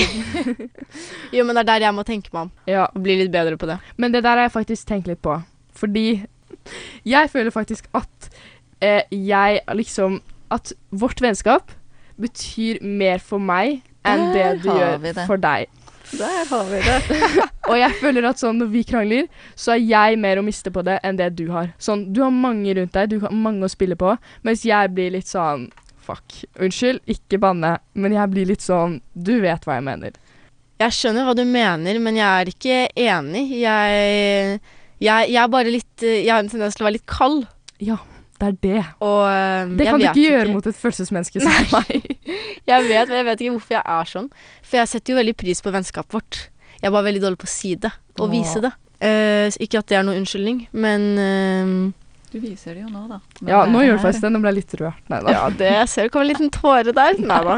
[1.35, 2.51] Jo, men det er der jeg må tenke meg om.
[2.69, 2.85] ja.
[2.95, 3.79] Bli litt bedre på det.
[3.97, 5.35] Men det der har jeg faktisk tenkt litt på.
[5.75, 6.05] Fordi
[7.09, 8.29] jeg føler faktisk at
[8.79, 10.21] eh, jeg liksom
[10.53, 11.71] At vårt vennskap
[12.21, 15.15] betyr mer for meg enn det du gjør det.
[15.25, 15.65] for deg.
[16.13, 17.19] Der har vi det.
[17.71, 20.83] Og jeg føler at sånn når vi krangler, så er jeg mer å miste på
[20.85, 21.71] det enn det du har.
[21.81, 24.13] Sånn, du har mange rundt deg, du har mange å spille på,
[24.45, 25.71] mens jeg blir litt sånn
[26.03, 26.43] Fuck.
[26.59, 30.15] Unnskyld, ikke banne, men jeg blir litt sånn Du vet hva jeg mener.
[30.83, 33.43] Jeg skjønner hva du mener, men jeg er ikke enig.
[33.61, 34.57] Jeg,
[34.99, 37.45] jeg, jeg er bare litt Jeg har en tendens til å være litt kald.
[37.83, 37.99] Ja,
[38.41, 38.83] det er det.
[39.05, 42.09] Og eh, Det kan du ikke gjøre mot et følelsesmenneske som meg.
[42.71, 44.27] Jeg vet, men jeg vet ikke hvorfor jeg er sånn.
[44.63, 46.37] For jeg setter jo veldig pris på vennskapet vårt.
[46.77, 47.91] Jeg er bare veldig dårlig på å si det,
[48.23, 48.71] og vise det.
[49.03, 51.73] Uh, ikke at det er noen unnskyldning, men eh,
[52.33, 53.19] Du viser det jo nå, da.
[53.41, 54.29] Men Ja, nå gjør du faktisk det.
[54.33, 55.01] Nå ble jeg litt rørt.
[55.13, 55.33] Nei da.
[55.35, 57.19] Ja, det jeg ser du kom en liten tåre der.
[57.31, 57.57] Nei da.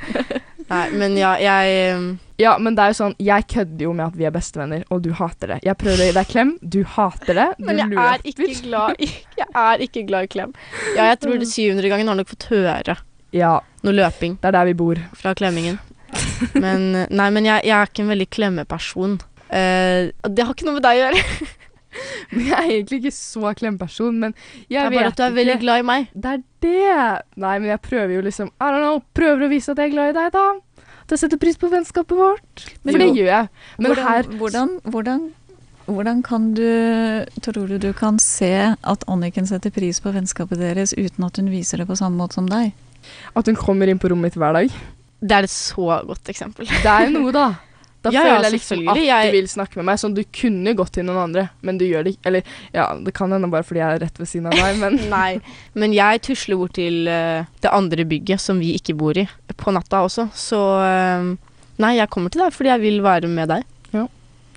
[0.70, 4.08] Nei, men ja, jeg um, Ja, men det er jo sånn, jeg kødder jo med
[4.08, 5.60] at vi er bestevenner, og du hater det.
[5.66, 7.46] Jeg prøver å gi deg klem, du hater det.
[7.60, 10.56] Du Men jeg er ikke glad i Jeg er ikke glad i klem.
[10.96, 12.98] Ja, jeg tror det 700 gangen har nok fått høre
[13.36, 13.54] Ja,
[13.86, 14.98] noe løping det er der vi bor.
[15.14, 15.78] fra klemmingen.
[16.64, 19.18] Men Nei, men jeg, jeg er ikke en veldig klemmeperson.
[19.50, 21.50] Uh, det har ikke noe med deg å gjøre.
[22.32, 24.34] Men jeg er egentlig ikke så klemperson, men
[24.68, 26.10] Det er bare at du er veldig glad i meg.
[26.14, 27.22] Det er det!
[27.40, 29.94] Nei, men jeg prøver jo liksom I don't know, prøver å vise at jeg er
[29.96, 30.86] glad i deg, da.
[31.02, 32.66] At jeg setter pris på vennskapet vårt.
[32.84, 33.48] Men For det gjør jeg.
[33.78, 35.24] Men hvordan, her hvordan, hvordan,
[35.90, 36.68] hvordan kan du
[37.42, 41.50] Tror du du kan se at Anniken setter pris på vennskapet deres uten at hun
[41.50, 42.70] viser det på samme måte som deg?
[43.34, 44.70] At hun kommer inn på rommet mitt hver dag.
[45.20, 46.68] Det er et så godt eksempel.
[46.70, 47.48] Det er jo noe, da.
[48.00, 49.00] Da Ja, ja, føler jeg liksom at.
[49.00, 50.00] Du vil snakke med meg.
[50.00, 52.26] Sånn, du kunne gått til noen andre, men du gjør det ikke.
[52.30, 54.98] Eller ja, det kan hende bare fordi jeg er rett ved siden av deg, men
[55.14, 55.30] Nei,
[55.76, 59.26] men jeg tusler bort til uh, det andre bygget som vi ikke bor i,
[59.60, 60.30] på natta også.
[60.32, 61.32] Så uh,
[61.80, 63.66] nei, jeg kommer til deg fordi jeg vil være med deg.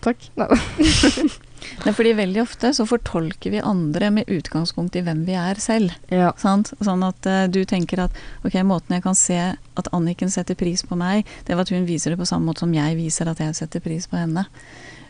[0.04, 0.30] takk.
[0.40, 0.50] Nei.
[1.84, 5.96] Nei, fordi veldig ofte så fortolker vi andre med utgangspunkt i hvem vi er selv.
[6.14, 6.32] Ja.
[6.40, 6.72] Sant?
[6.84, 10.86] Sånn at uh, du tenker at ok, måten jeg kan se at Anniken setter pris
[10.88, 13.42] på meg, det var at hun viser det på samme måte som jeg viser at
[13.42, 14.46] jeg setter pris på henne.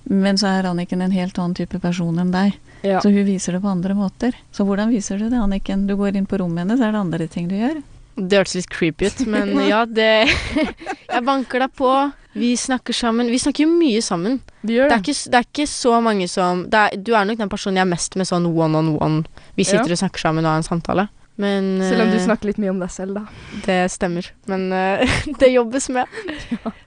[0.09, 2.99] Men så er Anniken en helt annen type person enn deg, Ja.
[2.99, 4.35] så hun viser det på andre måter.
[4.51, 5.87] Så hvordan viser du det, Anniken?
[5.87, 7.79] Du går inn på rommet hennes, er det andre ting du gjør?
[8.15, 10.27] Det hørtes litt creepy ut, men ja, det
[11.13, 11.89] Jeg banker deg på.
[12.33, 13.29] Vi snakker sammen.
[13.29, 14.41] Vi snakker jo mye sammen.
[14.63, 14.95] Gjør Det det.
[14.95, 17.75] er ikke, det er ikke så mange som det er, Du er nok den personen
[17.81, 19.23] jeg er mest med sånn one on one.
[19.57, 19.97] Vi sitter Ja.
[19.97, 21.07] og snakker sammen og har en samtale.
[21.35, 23.25] Men Selv om du eh, snakker litt mye om deg selv, da.
[23.65, 24.27] Det stemmer.
[24.47, 25.01] Men uh,
[25.39, 26.05] det jobbes med.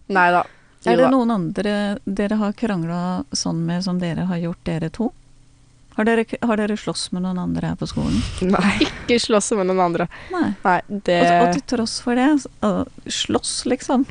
[0.08, 0.44] Nei da.
[0.86, 5.08] Er det noen andre dere har krangla sånn med som dere har gjort, dere to?
[5.96, 8.20] Har dere, har dere slåss med noen andre her på skolen?
[8.52, 8.76] Nei.
[8.84, 10.06] Ikke slåss med noen andre.
[10.30, 10.50] Nei.
[10.62, 12.28] Nei, det Og, og til tross for det
[13.10, 14.04] Slåss, liksom.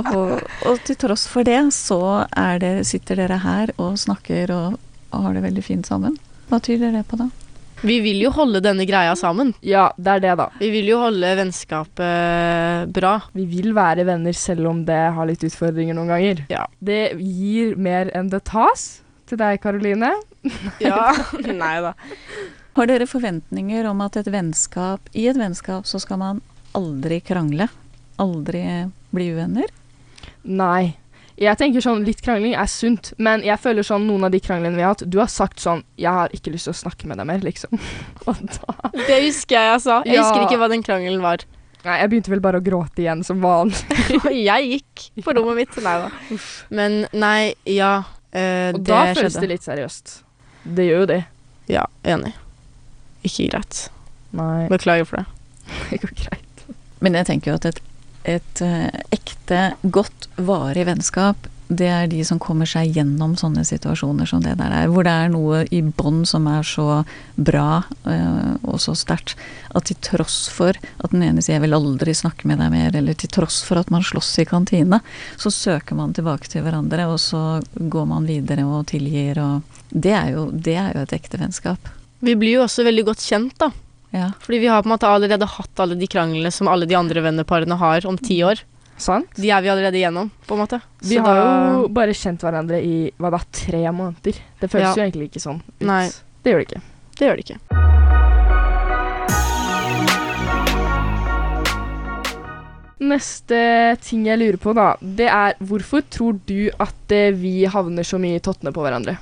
[0.00, 4.76] Og, og til tross for det, så er det, sitter dere her og snakker og,
[5.12, 6.18] og har det veldig fint sammen.
[6.50, 7.30] Hva tyder det på, da?
[7.84, 9.50] Vi vil jo holde denne greia sammen.
[9.60, 10.46] Ja, det er det, da.
[10.56, 13.14] Vi vil jo holde vennskapet bra.
[13.36, 16.44] Vi vil være venner selv om det har litt utfordringer noen ganger.
[16.52, 16.64] Ja.
[16.80, 19.02] Det gir mer enn det tas.
[19.28, 20.14] Til deg, Karoline.
[20.80, 21.12] Ja.
[21.64, 21.92] Nei da.
[22.74, 26.40] Har dere forventninger om at et vennskap, i et vennskap så skal man
[26.74, 27.68] aldri krangle?
[28.22, 28.64] Aldri
[29.14, 29.70] bli uvenner?
[30.44, 30.96] Nei.
[31.40, 34.76] Jeg tenker sånn, Litt krangling er sunt, men jeg føler sånn noen av de kranglene
[34.78, 37.18] vi har hatt Du har sagt sånn 'Jeg har ikke lyst til å snakke med
[37.18, 37.74] deg mer', liksom.
[38.28, 40.02] Og da Det husker jeg jeg sa.
[40.06, 40.22] Jeg Ja.
[40.22, 41.38] husker ikke hva den krangelen var.
[41.84, 43.76] Nei, jeg begynte vel bare å gråte igjen, som vanlig.
[44.48, 45.76] jeg gikk på rommet mitt.
[45.82, 46.10] Nei da.
[46.70, 48.04] Men nei, ja.
[48.32, 50.22] eh, Og det da føles det litt seriøst.
[50.64, 51.24] Det gjør jo det.
[51.68, 52.32] Ja, enig.
[53.24, 53.88] Ikke greit.
[54.32, 55.26] Nei, Beklager for det.
[55.90, 56.64] det går greit.
[57.00, 57.80] Men jeg tenker jo at et,
[58.24, 64.28] et eh, ekte, godt, varig vennskap, det er de som kommer seg gjennom sånne situasjoner
[64.28, 64.90] som det der er.
[64.92, 67.02] Hvor det er noe i bånd som er så
[67.40, 69.34] bra eh, og så sterkt
[69.74, 72.96] at til tross for at den ene sier 'jeg vil aldri snakke med deg mer',
[72.96, 75.00] eller til tross for at man slåss i kantine,
[75.36, 79.62] så søker man tilbake til hverandre, og så går man videre og tilgir og
[79.94, 81.78] Det er jo, det er jo et ekte vennskap.
[82.18, 83.70] Vi blir jo også veldig godt kjent, da.
[84.14, 84.28] Ja.
[84.44, 87.20] Fordi vi har på en måte allerede hatt alle de kranglene som alle de andre
[87.24, 88.62] venneparene har om ti år.
[88.96, 89.26] Sant?
[89.34, 90.78] De er vi allerede igjennom, på en måte.
[91.02, 94.38] Vi Så har da- jo bare kjent hverandre i hva da, tre måneder.
[94.60, 94.94] Det føles Ja.
[94.94, 95.80] jo egentlig ikke sånn ut.
[95.86, 96.06] Nei.
[96.44, 96.82] Det gjør det ikke.
[97.18, 98.64] Det gjør det ikke.
[103.04, 103.58] Neste
[104.06, 108.20] ting jeg lurer på, da, det er hvorfor tror du at eh, vi havner så
[108.22, 109.16] mye i tottene på hverandre?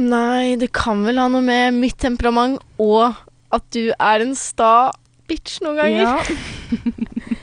[0.00, 3.12] Nei, det kan vel ha noe med mitt temperament og
[3.52, 4.90] at du er en sta
[5.28, 6.02] bitch noen ganger.
[6.02, 6.18] Ja.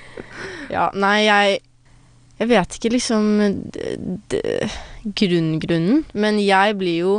[0.69, 1.55] Ja, nei, jeg
[2.39, 3.23] Jeg vet ikke liksom
[5.19, 7.13] grunngrunnen, men jeg blir jo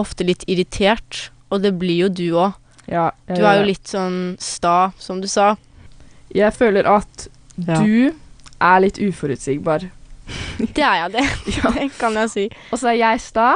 [0.00, 2.56] ofte litt irritert, og det blir jo du òg.
[2.90, 5.56] ja Du er jo litt sånn sta, som du sa.
[6.34, 7.80] Jeg føler at Ja.
[7.80, 8.12] du
[8.60, 9.86] er litt uforutsigbar.
[10.58, 11.24] Det er jeg, det.
[11.56, 11.70] Ja.
[11.70, 12.48] Det kan jeg si.
[12.72, 13.54] Og så er jeg sta,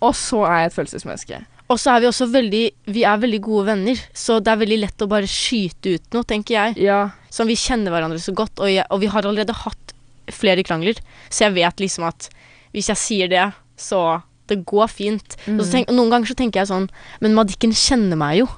[0.00, 1.44] og så er jeg et følelsesmenneske.
[1.70, 4.80] Og så er vi også veldig Vi er veldig gode venner, så det er veldig
[4.84, 6.78] lett å bare skyte ut noe, tenker jeg.
[6.88, 7.02] Ja.
[7.30, 9.94] Som vi kjenner hverandre så godt, og, jeg, og vi har allerede hatt
[10.34, 10.98] flere krangler,
[11.30, 12.28] så jeg vet liksom at
[12.74, 13.46] hvis jeg sier det,
[13.80, 15.36] så det går fint.
[15.52, 16.88] Og så tenk, noen ganger så tenker jeg sånn
[17.22, 18.48] Men Madikken kjenner meg jo.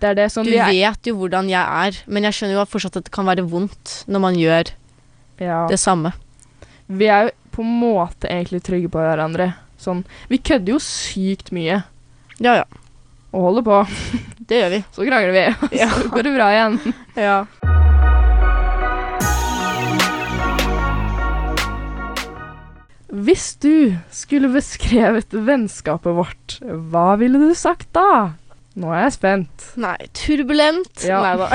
[0.00, 2.66] Det er det sånn Du er, vet jo hvordan jeg er, men jeg skjønner jo
[2.72, 4.72] fortsatt at det kan være vondt når man gjør
[5.38, 5.62] ja.
[5.70, 6.14] det samme.
[6.90, 9.52] Vi er jo på en måte egentlig trygge på hverandre.
[9.80, 11.82] Sånn Vi kødder jo sykt mye.
[12.40, 12.64] Ja, ja.
[13.36, 13.78] og holder på.
[14.50, 14.78] Det gjør vi.
[14.96, 15.88] Så krangler vi, og Ja.
[16.00, 16.78] så går det bra igjen.
[17.20, 17.40] Ja.
[23.10, 28.32] Hvis du skulle beskrevet vennskapet vårt, hva ville du sagt da?
[28.80, 29.66] Nå er jeg spent.
[29.82, 31.04] Nei, turbulent.
[31.04, 31.20] Ja.
[31.26, 31.50] Nei da.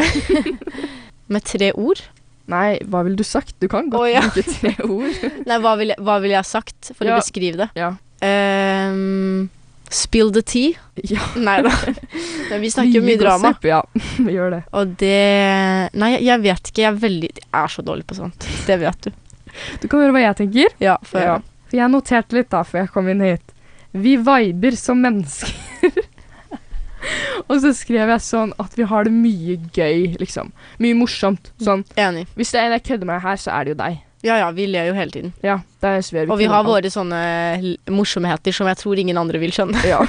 [1.32, 2.04] Med tre ord?
[2.52, 3.56] Nei, hva ville du sagt?
[3.64, 4.22] Du kan godt oh, ja.
[4.28, 5.24] bruke tre ord.
[5.48, 7.16] Nei, hva ville vil jeg sagt for Ja.
[7.16, 7.70] å beskrive det?
[7.80, 7.96] Ja.
[8.22, 9.48] Ehm,
[9.94, 10.76] spill the tea?
[11.04, 11.20] Ja.
[11.36, 11.72] Nei da.
[12.50, 13.52] Men vi snakker jo mye drama.
[13.52, 13.82] gossip, Ja,
[14.28, 14.62] vi gjør det.
[14.72, 15.18] Og det
[16.00, 16.82] Nei, jeg, vet ikke.
[16.86, 18.48] Jeg er veldig Jeg er så dårlig på sånt.
[18.68, 19.12] Det vet du.
[19.84, 20.76] Du kan høre hva jeg tenker.
[20.84, 21.36] Ja, for Ja.
[21.76, 23.52] Jeg noterte litt da, før jeg kom inn hit.
[23.92, 25.52] Vi viber som mennesker.
[27.50, 30.52] Og så skrev jeg sånn at vi har det mye gøy, liksom.
[30.82, 31.52] Mye morsomt.
[31.62, 31.84] Sånn.
[32.00, 32.26] Enig.
[32.38, 34.00] Hvis det er en jeg kødder med her, så er det jo deg.
[34.26, 35.34] Ja ja, vi ler jo hele tiden.
[35.46, 37.20] Ja, det er sver, Og vi har våre sånne
[37.94, 39.84] morsomheter som jeg tror ingen andre vil skjønne.
[39.86, 40.00] Ja.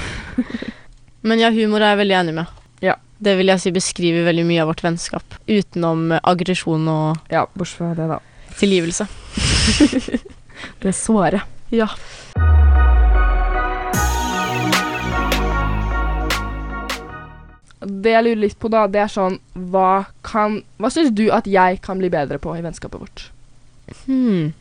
[1.27, 2.63] Men ja, humor er jeg veldig enig med.
[2.81, 2.95] Ja.
[3.21, 5.37] Det vil jeg si beskriver veldig mye av vårt vennskap.
[5.45, 8.19] Utenom eh, aggresjon og ja, bortsett fra det, da.
[8.57, 9.07] tilgivelse.
[10.81, 11.43] Det såre.
[11.69, 11.85] Ja.
[17.85, 19.37] Det jeg lurer litt på da, det er sånn
[19.69, 23.27] Hva kan Hva syns du at jeg kan bli bedre på i vennskapet vårt?
[24.05, 24.53] Hmm.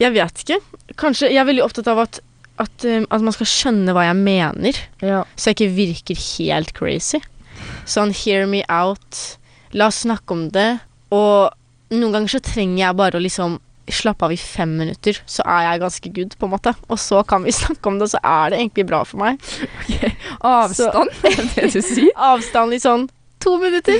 [0.00, 0.58] Jeg vet ikke.
[1.00, 2.20] Kanskje Jeg er veldig opptatt av at,
[2.60, 5.22] at, eh, at man skal skjønne hva jeg mener, Ja.
[5.36, 7.20] så jeg ikke virker helt crazy.
[7.88, 9.36] Sånn hear me out.
[9.72, 10.80] La oss snakke om det.
[11.12, 11.50] Og
[11.90, 13.58] noen ganger så trenger jeg bare å liksom
[13.90, 16.72] slappe av i fem minutter, så er jeg ganske good, på en måte.
[16.88, 19.40] Og så kan vi snakke om det, og så er det egentlig bra for meg.
[20.46, 22.12] Avstand, er det det du sier?
[22.16, 23.08] Avstand i sånn
[23.42, 23.98] to minutter.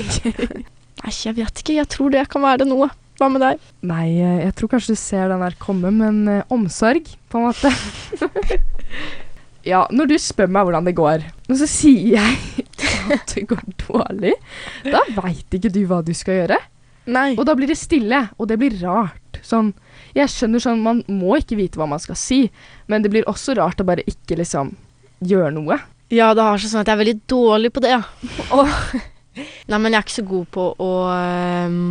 [1.01, 1.75] Nei, jeg vet ikke.
[1.79, 2.87] Jeg tror det kan være noe.
[3.21, 3.59] Hva med deg?
[3.85, 7.51] Nei, eh, jeg tror kanskje du ser den der komme, men uh, omsorg, på en
[7.51, 7.69] måte.
[9.71, 12.65] ja, når du spør meg hvordan det går, og så sier jeg
[13.13, 14.33] at det går dårlig,
[14.87, 16.59] da veit ikke du hva du skal gjøre.
[17.13, 17.27] Nei.
[17.37, 19.37] Og da blir det stille, og det blir rart.
[19.45, 19.69] Sånn,
[20.17, 22.47] jeg skjønner sånn, man må ikke vite hva man skal si,
[22.89, 24.73] men det blir også rart å bare ikke liksom
[25.21, 25.77] gjøre noe.
[26.09, 27.99] Ja, det har seg sånn at jeg er veldig dårlig på det.
[28.01, 28.65] ja.
[29.69, 31.85] Nei, men jeg er ikke så god på å, ehm,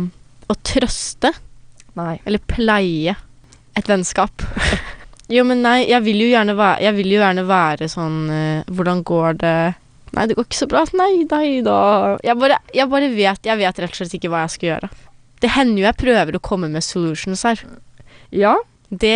[0.53, 1.33] å trøste.
[1.99, 2.15] Nei.
[2.25, 3.15] Eller pleie
[3.77, 4.43] et vennskap.
[5.35, 8.71] jo, men nei, jeg vil jo gjerne være, jeg vil jo gjerne være sånn uh,
[8.71, 9.55] Hvordan går det?
[10.11, 10.83] Nei, det går ikke så bra.
[10.99, 11.77] Nei, nei da.
[12.25, 14.89] Jeg bare, jeg bare vet Jeg vet rett og slett ikke hva jeg skal gjøre.
[15.41, 17.61] Det hender jo jeg prøver å komme med solutions her.
[18.35, 18.57] Ja,
[18.91, 19.15] Det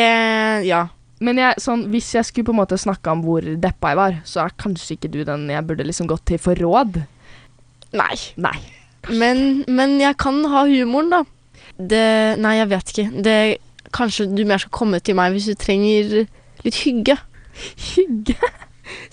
[0.65, 0.87] Ja.
[1.19, 4.15] men jeg, sånn, hvis jeg skulle på en måte snakke om hvor deppa jeg var,
[4.27, 7.03] så er kanskje ikke du den jeg burde liksom gått til for råd.
[7.95, 8.15] Nei.
[8.39, 8.55] Nei.
[9.09, 11.23] Men, men jeg kan ha humoren, da.
[11.75, 12.05] Det
[12.41, 13.07] Nei, jeg vet ikke.
[13.25, 13.37] Det
[13.95, 16.25] Kanskje du mer skal komme til meg hvis du trenger
[16.65, 17.15] litt hygge.
[17.93, 18.49] Hygge?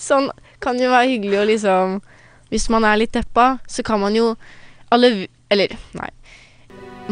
[0.00, 0.31] Sånn
[0.62, 1.94] kan jo være hyggelig å liksom
[2.52, 4.33] Hvis man er litt deppa, så kan man jo
[4.92, 6.09] Alle Eller, nei.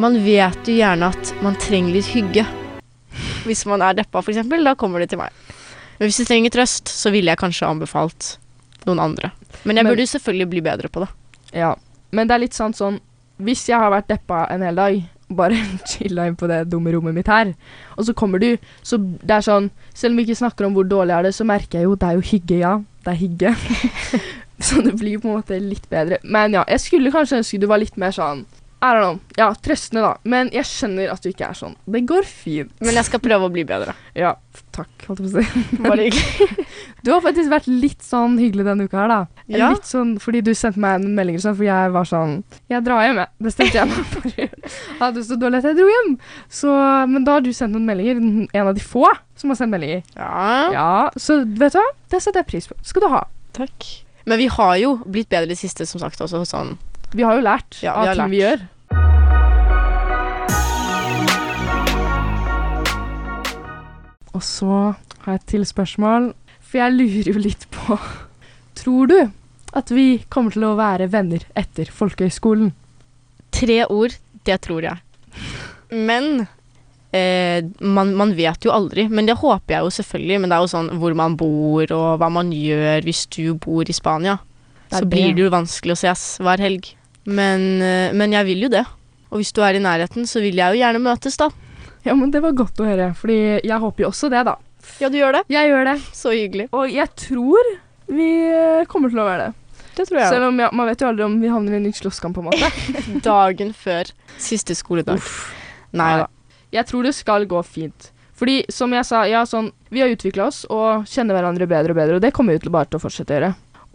[0.00, 2.44] Man vet jo gjerne at man trenger litt hygge.
[3.44, 5.34] Hvis man er deppa, eksempel, da kommer det til meg.
[5.98, 8.30] Men hvis du trenger trøst, så ville jeg kanskje anbefalt
[8.86, 9.32] noen andre.
[9.68, 11.10] Men jeg burde jo selvfølgelig bli bedre på det.
[11.58, 11.74] Ja.
[12.10, 13.00] Men det er litt sånn sånn
[13.40, 15.58] Hvis jeg har vært deppa en hel dag, bare
[15.90, 17.54] chilla inn på det dumme rommet mitt her,
[17.96, 18.50] og så kommer du,
[18.82, 21.46] så det er sånn Selv om vi ikke snakker om hvor dårlig er det, så
[21.48, 22.76] merker jeg jo det er jo hygge, ja.
[23.04, 23.54] Det er hygge.
[24.66, 26.18] så det blir på en måte litt bedre.
[26.22, 28.42] Men ja, jeg skulle kanskje ønske du var litt mer sånn
[28.80, 29.20] I don't know.
[29.36, 30.12] Ja, trøstende, da.
[30.24, 31.76] Men jeg skjønner at du ikke er sånn.
[31.84, 32.72] Det går fint.
[32.80, 33.96] Men jeg skal prøve å bli bedre.
[34.16, 34.34] Ja,
[34.80, 35.82] takk, holdt jeg på å si.
[35.86, 36.66] Bare hyggelig.
[37.04, 39.44] Du har faktisk vært litt sånn hyggelig denne uka her, da.
[39.48, 39.70] Ja.
[39.72, 42.34] Litt sånn fordi du sendte meg en melding sånn, for jeg var sånn
[42.68, 43.30] Jeg drar hjem, jeg.
[43.46, 44.74] Bestemte jeg meg for.
[44.98, 46.10] Hadde så dårlig at jeg dro hjem.
[46.52, 46.74] Så,
[47.08, 48.20] men da har du sendt noen meldinger.
[48.52, 49.06] En av de få
[49.40, 50.02] som har sendt meldinger.
[50.18, 50.34] Ja.
[50.76, 51.86] Ja, Så vet du hva?
[52.12, 52.76] Det setter jeg pris på.
[52.84, 53.22] Skal du ha.
[53.56, 53.88] Takk.
[54.28, 56.76] Men vi har jo blitt bedre i det siste, som sagt, også sånn.
[57.16, 58.60] Vi har jo lært Ja, av vi ting vi gjør.
[64.36, 67.98] Og så har jeg et til spørsmål, for jeg lurer jo litt på
[68.80, 69.18] Tror du
[69.76, 72.70] at vi kommer til å være venner etter folkehøyskolen?
[73.54, 74.14] Tre ord,
[74.46, 75.02] det tror jeg.
[75.90, 76.46] Men
[77.12, 79.06] eh, man, man vet jo aldri.
[79.10, 80.38] Men det håper jeg jo selvfølgelig.
[80.40, 83.84] Men det er jo sånn hvor man bor, og hva man gjør hvis du bor
[83.86, 84.38] i Spania.
[84.90, 85.10] Så det.
[85.12, 86.92] blir det jo vanskelig å ses hver helg.
[87.30, 88.86] Men, eh, men jeg vil jo det.
[89.30, 91.50] Og hvis du er i nærheten, så vil jeg jo gjerne møtes, da.
[92.06, 94.56] Ja, men det var godt å høre, fordi jeg håper jo også det, da.
[95.00, 95.42] Ja, du gjør det.
[95.52, 95.96] Jeg gjør det.
[96.16, 96.68] Så hyggelig.
[96.76, 97.72] Og jeg tror
[98.10, 99.82] vi eh, kommer til å være det.
[99.96, 100.30] Det tror jeg.
[100.32, 102.44] Selv om ja, man vet jo aldri om vi havner i en ny slåsskamp, på
[102.44, 102.70] en måte.
[103.26, 104.10] Dagen før
[104.40, 105.20] siste skoledag.
[105.96, 106.30] Nei da.
[106.70, 108.10] Jeg tror det skal gå fint.
[108.40, 111.98] Fordi, som jeg sa, ja, sånn, vi har utvikla oss og kjenner hverandre bedre og
[111.98, 113.50] bedre, og det kommer vi til bare til å fortsette å gjøre.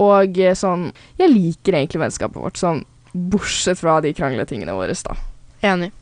[0.06, 2.84] Og eh, sånn Jeg liker egentlig vennskapet vårt, sånn
[3.16, 5.16] bortsett fra de krangletingene våre, da.
[5.66, 5.94] Enig.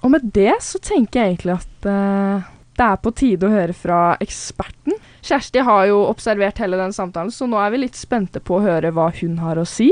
[0.00, 2.48] Og med det så tenker jeg egentlig at uh,
[2.80, 4.96] det er på tide å høre fra eksperten.
[5.20, 8.64] Kjersti har jo observert hele den samtalen, så nå er vi litt spente på å
[8.64, 9.90] høre hva hun har å si.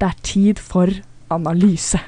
[0.00, 0.94] Det er tid for
[1.30, 2.00] analyse.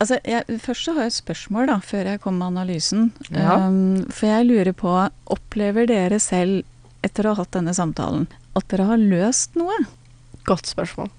[0.00, 3.10] Altså, jeg, først så har jeg et spørsmål, da, før jeg kommer med analysen.
[3.28, 3.58] Ja.
[3.66, 4.92] Um, for jeg lurer på,
[5.28, 6.62] opplever dere selv,
[7.04, 8.24] etter å ha hatt denne samtalen,
[8.56, 9.76] at dere har løst noe?
[10.48, 11.10] Godt spørsmål.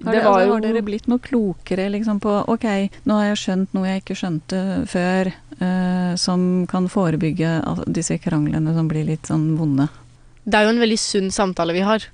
[0.00, 2.64] Har, Det altså, har dere blitt noe klokere liksom på Ok,
[3.04, 7.50] nå har jeg skjønt noe jeg ikke skjønte før, uh, som kan forebygge
[7.90, 9.90] disse kranglene som blir litt sånn vonde.
[10.46, 12.06] Det er jo en veldig sunn samtale vi har.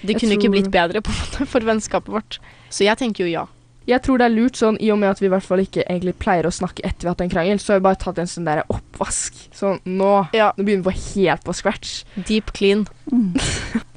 [0.00, 2.38] Det Jeg kunne ikke blitt bedre på en måte for vennskapet vårt.
[2.70, 3.44] Så jeg tenker jo ja.
[3.86, 5.82] Jeg tror det er lurt sånn, i og med at vi i hvert fall ikke
[5.84, 8.18] egentlig pleier å snakke etter vi har hatt en krangel, så har vi bare tatt
[8.22, 9.34] en sånn der oppvask.
[9.52, 10.52] Sånn, nå, Ja.
[10.56, 12.04] nå begynner vi helt på scratch.
[12.16, 12.86] Deep clean.
[13.12, 13.34] Mm.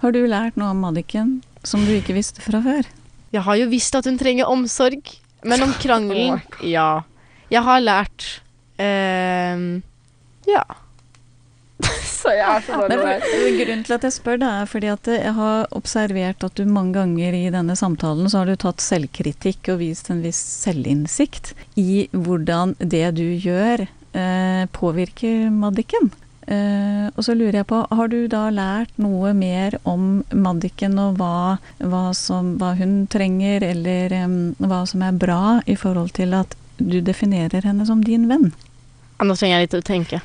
[0.02, 2.84] har du lært noe om Madikken som du ikke visste fra før?
[3.32, 5.04] Jeg har jo visst at hun trenger omsorg,
[5.43, 7.04] men om krangelen Oh Ja.
[7.50, 8.41] Jeg har lært
[8.80, 9.82] ehm,
[10.47, 10.63] Ja.
[12.28, 13.58] Så jeg er så dårlig der.
[13.62, 16.98] grunnen til at jeg spør, det er fordi at jeg har observert at du mange
[16.98, 22.08] ganger i denne samtalen så har du tatt selvkritikk og vist en viss selvinnsikt i
[22.12, 26.12] hvordan det du gjør, eh, påvirker Maddiken.
[26.48, 31.18] Uh, og så lurer jeg på, har du da lært noe mer om Maddiken og
[31.20, 36.38] hva, hva, som, hva hun trenger, eller um, hva som er bra i forhold til
[36.40, 38.54] at du definerer henne som din venn?
[39.18, 40.22] Ja, Nå trenger jeg litt å tenke.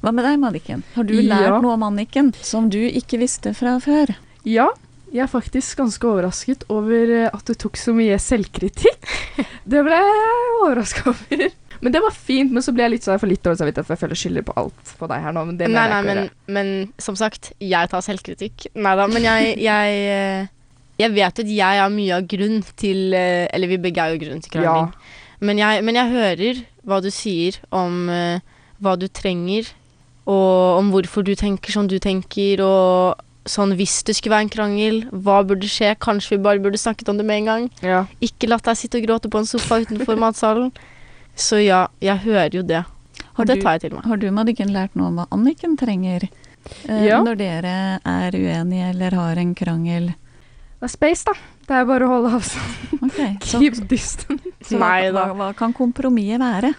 [0.00, 0.82] Hva med deg, Madikken?
[0.94, 1.26] Har du Ja.
[1.34, 4.14] lært noe om Anniken som du ikke visste fra før?
[4.48, 4.70] Ja,
[5.12, 9.08] jeg er faktisk ganske overrasket over eh, at du tok så mye selvkritikk.
[9.70, 11.50] Det ble jeg overraska over.
[11.80, 13.86] Men det var fint, men så ble jeg litt sånn, jeg får litt dårlig samvittighet,
[13.88, 15.44] for jeg føler skylder på alt på deg her nå.
[15.48, 16.18] Men det Nei, nei, men,
[16.52, 18.66] men som sagt, jeg tar selvkritikk.
[18.76, 20.46] Nei da, men jeg, jeg eh,
[21.00, 24.20] Jeg vet at jeg har mye av grunn til eh, Eller vi begge er jo
[24.20, 24.92] grunn til krangling.
[25.40, 28.10] Men, jeg, men jeg hører hva du sier om
[28.80, 29.68] hva du trenger,
[30.26, 34.52] og om hvorfor du tenker som du tenker, og sånn hvis det skulle være en
[34.52, 35.94] krangel, hva burde skje?
[35.98, 37.68] Kanskje vi bare burde snakket om det med en gang?
[37.82, 38.04] Ja.
[38.20, 40.70] Ikke latt deg sitte og gråte på en sofa utenfor matsalen.
[41.34, 42.84] Så ja, jeg hører jo det.
[42.84, 44.04] Har Og det tar jeg til meg.
[44.04, 47.22] Har du, Madikken, lært noe om hva Anniken trenger eh, Ja.
[47.24, 50.10] når dere er uenige eller har en krangel?
[50.80, 51.32] Det er space, da.
[51.70, 52.78] Det er bare å holde avstand.
[53.06, 54.54] Ok, så, distance.
[54.66, 55.34] så Nei hva, da.
[55.38, 56.72] hva kan kompromisset være?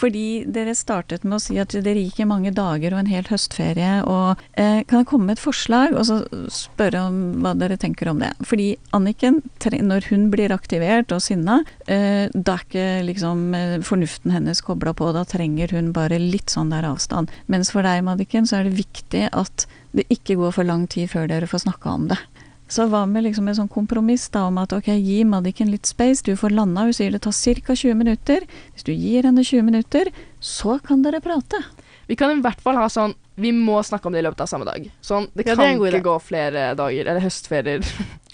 [0.00, 3.28] Fordi dere startet med å si at dere gikk i mange dager og en hel
[3.28, 3.98] høstferie.
[4.08, 6.18] Og eh, kan jeg komme med et forslag, og så
[6.56, 8.32] spørre om hva dere tenker om det?
[8.48, 14.32] Fordi Anniken, når hun blir aktivert og sinna, eh, da er ikke liksom eh, fornuften
[14.34, 15.12] hennes kobla på.
[15.16, 17.28] Da trenger hun bare litt sånn der avstand.
[17.52, 21.12] Mens for deg, Madiken, så er det viktig at det ikke går for lang tid
[21.12, 22.22] før dere får snakka om det.
[22.70, 26.22] Så hva med liksom et sånn kompromiss da om at ok, gi Madikken litt space,
[26.22, 27.74] du får landa, hun sier det tar ca.
[27.74, 28.46] 20 minutter.
[28.76, 31.58] Hvis du gir henne 20 minutter, så kan dere prate.
[32.06, 34.48] Vi kan i hvert fall ha sånn Vi må snakke om det i løpet av
[34.50, 34.84] samme dag.
[35.02, 36.02] Sånn, Det Ja, det kan er ikke idé.
[36.04, 37.06] gå flere dager.
[37.08, 37.80] Eller høstferier.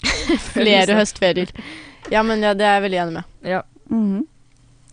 [0.53, 1.51] Flere høstferier.
[2.11, 3.23] Ja, men ja, det er jeg veldig enig med.
[3.47, 3.61] Ja.
[3.89, 4.25] Mhm.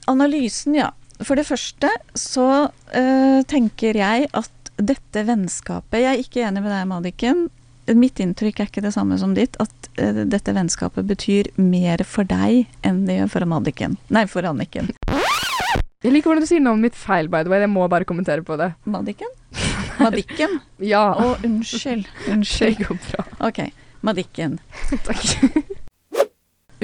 [0.07, 0.91] Analysen, ja.
[1.25, 2.47] For det første så
[2.95, 7.45] øh, tenker jeg at dette vennskapet Jeg er ikke enig med deg, Madikken.
[7.93, 12.25] Mitt inntrykk er ikke det samme som ditt, at uh, dette vennskapet betyr mer for
[12.25, 13.99] deg enn det gjør for Anniken.
[14.15, 14.89] Nei, for Anniken.
[16.05, 17.63] Jeg liker hvordan du sier navnet mitt feil, by the way.
[17.65, 18.73] Jeg må bare kommentere på det.
[18.85, 19.31] Madikken?
[20.01, 20.59] Madikken?
[20.95, 21.05] Ja.
[21.17, 22.09] Å, unnskyld.
[22.27, 22.83] det Unnskyld.
[22.89, 23.25] går bra.
[23.49, 23.63] Ok,
[24.05, 24.59] Madikken.
[25.07, 25.63] Takk.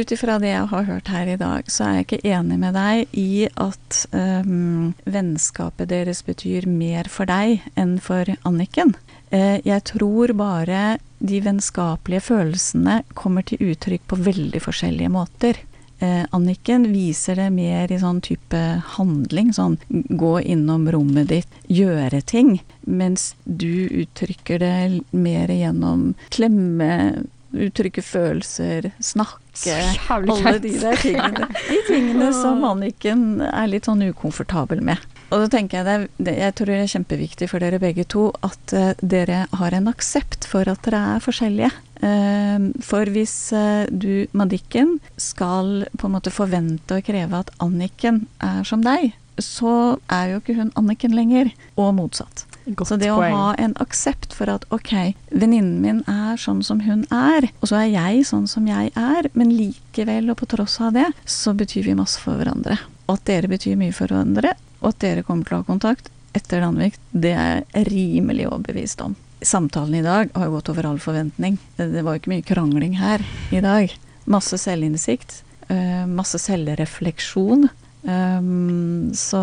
[0.00, 2.72] Ut ifra det jeg har hørt her i dag, så er jeg ikke enig med
[2.78, 8.94] deg i at um, vennskapet deres betyr mer for deg enn for Anniken.
[9.30, 15.60] Eh, jeg tror bare de vennskapelige følelsene kommer til uttrykk på veldig forskjellige måter.
[16.00, 18.60] Eh, Anniken viser det mer i sånn type
[18.96, 22.56] handling, sånn gå innom rommet ditt, gjøre ting.
[22.88, 29.76] Mens du uttrykker det mer gjennom klemme, uttrykke følelser, snakke.
[30.08, 31.50] Alle de der tingene.
[31.68, 35.04] De tingene som Anniken er litt sånn ukomfortabel med.
[35.30, 38.74] Og så tenker jeg det, Jeg tror det er kjempeviktig for dere begge to at
[38.74, 41.70] eh, dere har en aksept for at dere er forskjellige.
[42.02, 48.24] Eh, for hvis eh, du, Madikken, skal på en måte forvente og kreve at Anniken
[48.42, 52.46] er som deg, så er jo ikke hun Anniken lenger, og motsatt.
[52.66, 56.82] Godt Så det å ha en aksept for at ok, venninnen min er sånn som
[56.84, 60.76] hun er, og så er jeg sånn som jeg er, men likevel og på tross
[60.84, 62.76] av det, så betyr vi masse for hverandre.
[63.08, 66.10] Og at dere betyr mye for hverandre, og at dere kommer til å ha kontakt
[66.36, 69.16] etter Danvik, det er jeg rimelig overbevist om.
[69.42, 71.56] Samtalen i dag har gått over all forventning.
[71.76, 73.92] Det var jo ikke mye krangling her i dag.
[74.30, 77.70] Masse selvinnsikt, eh, masse selvrefleksjon.
[78.00, 79.38] Um, så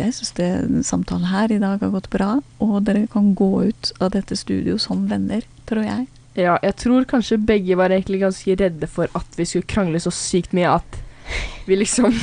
[0.00, 4.10] jeg syns samtalen her i dag har gått bra, og dere kan gå ut av
[4.16, 6.08] dette studio som venner, tror jeg.
[6.38, 10.10] Ja, jeg tror kanskje begge var egentlig ganske redde for at vi skulle krangle så
[10.14, 10.98] sykt mye at
[11.68, 12.14] vi liksom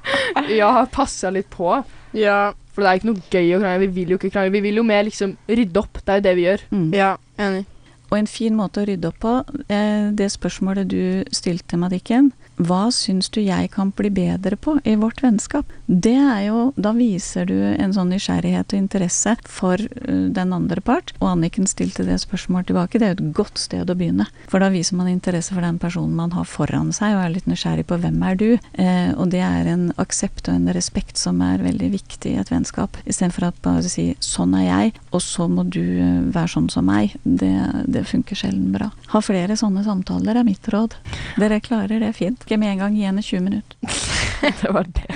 [0.60, 1.70] Ja, passa litt på.
[2.16, 2.52] Ja.
[2.74, 3.84] For det er ikke noe gøy å krangle.
[3.84, 4.54] Vi vil jo ikke krangle.
[4.56, 6.00] Vi vil jo mer liksom rydde opp.
[6.02, 6.64] Det er jo det vi gjør.
[6.74, 6.88] Mm.
[6.96, 7.62] Ja, enig.
[8.10, 9.34] Og en fin måte å rydde opp på,
[9.72, 14.94] eh, det spørsmålet du stilte, Madikken, hva syns du jeg kan bli bedre på i
[14.98, 15.70] vårt vennskap?
[15.86, 20.80] Det er jo Da viser du en sånn nysgjerrighet og interesse for eh, den andre
[20.84, 21.12] part.
[21.20, 22.98] Og Anniken stilte det spørsmålet tilbake.
[22.98, 24.26] Det er jo et godt sted å begynne.
[24.50, 27.48] For da viser man interesse for den personen man har foran seg, og er litt
[27.50, 28.48] nysgjerrig på hvem er du?
[28.78, 32.52] Eh, og det er en aksept og en respekt som er veldig viktig i et
[32.52, 32.98] vennskap.
[33.04, 36.86] Istedenfor at bare si 'sånn er jeg', og så må du eh, være sånn som
[36.86, 37.16] meg.
[37.24, 37.54] Det,
[37.86, 38.90] det funker sjelden bra.
[39.12, 40.94] Ha flere sånne samtaler er mitt råd.
[41.38, 42.43] Dere klarer det fint.
[42.44, 43.98] Ikke med en gang, igjen i 20 minutter.
[44.60, 45.06] det var det.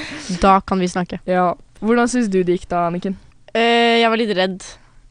[0.40, 1.20] Da kan vi snakke.
[1.28, 1.52] Ja.
[1.84, 3.18] Hvordan syns du det gikk da, Anniken?
[3.52, 4.64] Eh, jeg var litt redd.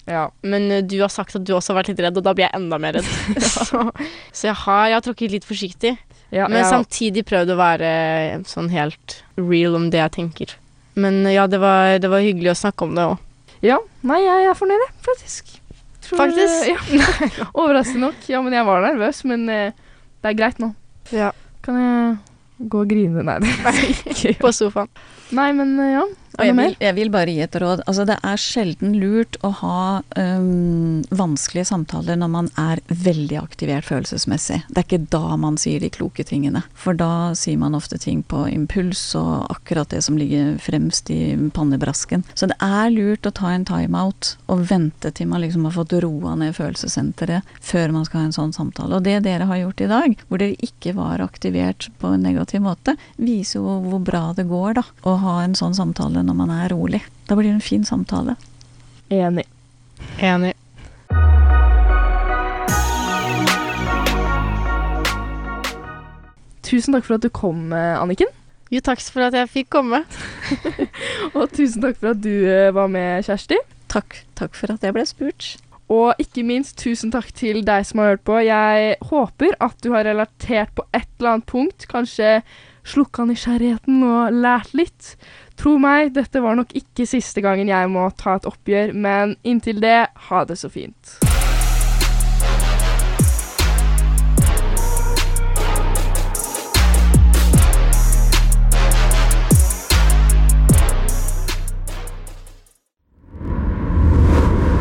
[0.08, 0.28] Ja.
[0.42, 2.48] Men uh, du har sagt at du også har vært litt redd, og da blir
[2.48, 3.08] jeg enda mer redd.
[3.44, 3.84] så
[4.32, 5.94] så jeg, har, jeg har tråkket litt forsiktig.
[6.34, 6.72] ja Men ja.
[6.72, 7.92] samtidig prøvd å være
[8.50, 10.58] sånn helt real om det jeg tenker.
[10.98, 13.24] Men eh, ja, det var, det var hyggelig å snakke om det òg.
[13.62, 13.80] ja.
[14.08, 15.58] Nei, jeg er fornøyd, faktisk.
[16.08, 16.70] Tror- Faktisk?
[16.96, 17.48] Ja.
[17.52, 18.22] Overraskende nok.
[18.32, 19.74] Ja, men jeg var nervøs, men uh,
[20.24, 20.72] det er greit nå.
[21.12, 21.34] Ja.
[21.68, 23.24] Kan jeg gå og grine?
[23.28, 24.34] Nei, det jeg ikke.
[24.40, 24.88] På sofaen.
[25.36, 26.06] Nei, men eh, ja.
[26.38, 27.82] Og jeg vil, jeg vil bare gi et råd.
[27.90, 29.80] Altså, det er sjelden lurt å ha
[30.18, 34.60] um, vanskelige samtaler når man er veldig aktivert følelsesmessig.
[34.70, 36.62] Det er ikke da man sier de kloke tingene.
[36.78, 41.34] For da sier man ofte ting på impuls og akkurat det som ligger fremst i
[41.56, 42.26] pannebrasken.
[42.38, 45.98] Så det er lurt å ta en timeout og vente til man liksom har fått
[46.04, 49.00] roa ned følelsessenteret før man skal ha en sånn samtale.
[49.00, 52.62] Og det dere har gjort i dag, hvor dere ikke var aktivert på en negativ
[52.66, 56.54] måte, viser jo hvor bra det går da, å ha en sånn samtale når man
[56.54, 57.02] er rolig.
[57.28, 58.38] Da blir det en fin samtale.
[59.10, 59.48] Enig.
[60.20, 60.54] Enig.
[66.68, 68.28] Tusen takk for at du kom, eh, Anniken.
[68.74, 70.02] Jo, takk for at jeg fikk komme.
[71.38, 73.60] Og tusen takk for at du eh, var med, Kjersti.
[73.88, 75.54] Takk, takk for at jeg ble spurt.
[75.88, 78.42] Og ikke minst tusen takk til deg som har hørt på.
[78.44, 81.88] Jeg håper at du har relatert på et eller annet punkt.
[81.88, 82.42] Kanskje
[82.88, 85.14] slukka nysgjerrigheten og lært litt.
[85.58, 89.82] Tro meg, dette var nok ikke siste gangen jeg må ta et oppgjør, men inntil
[89.82, 91.18] det, ha det så fint.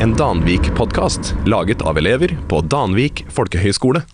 [0.04, 4.04] En Danvik-podkast laget av elever på Danvik folkehøgskole.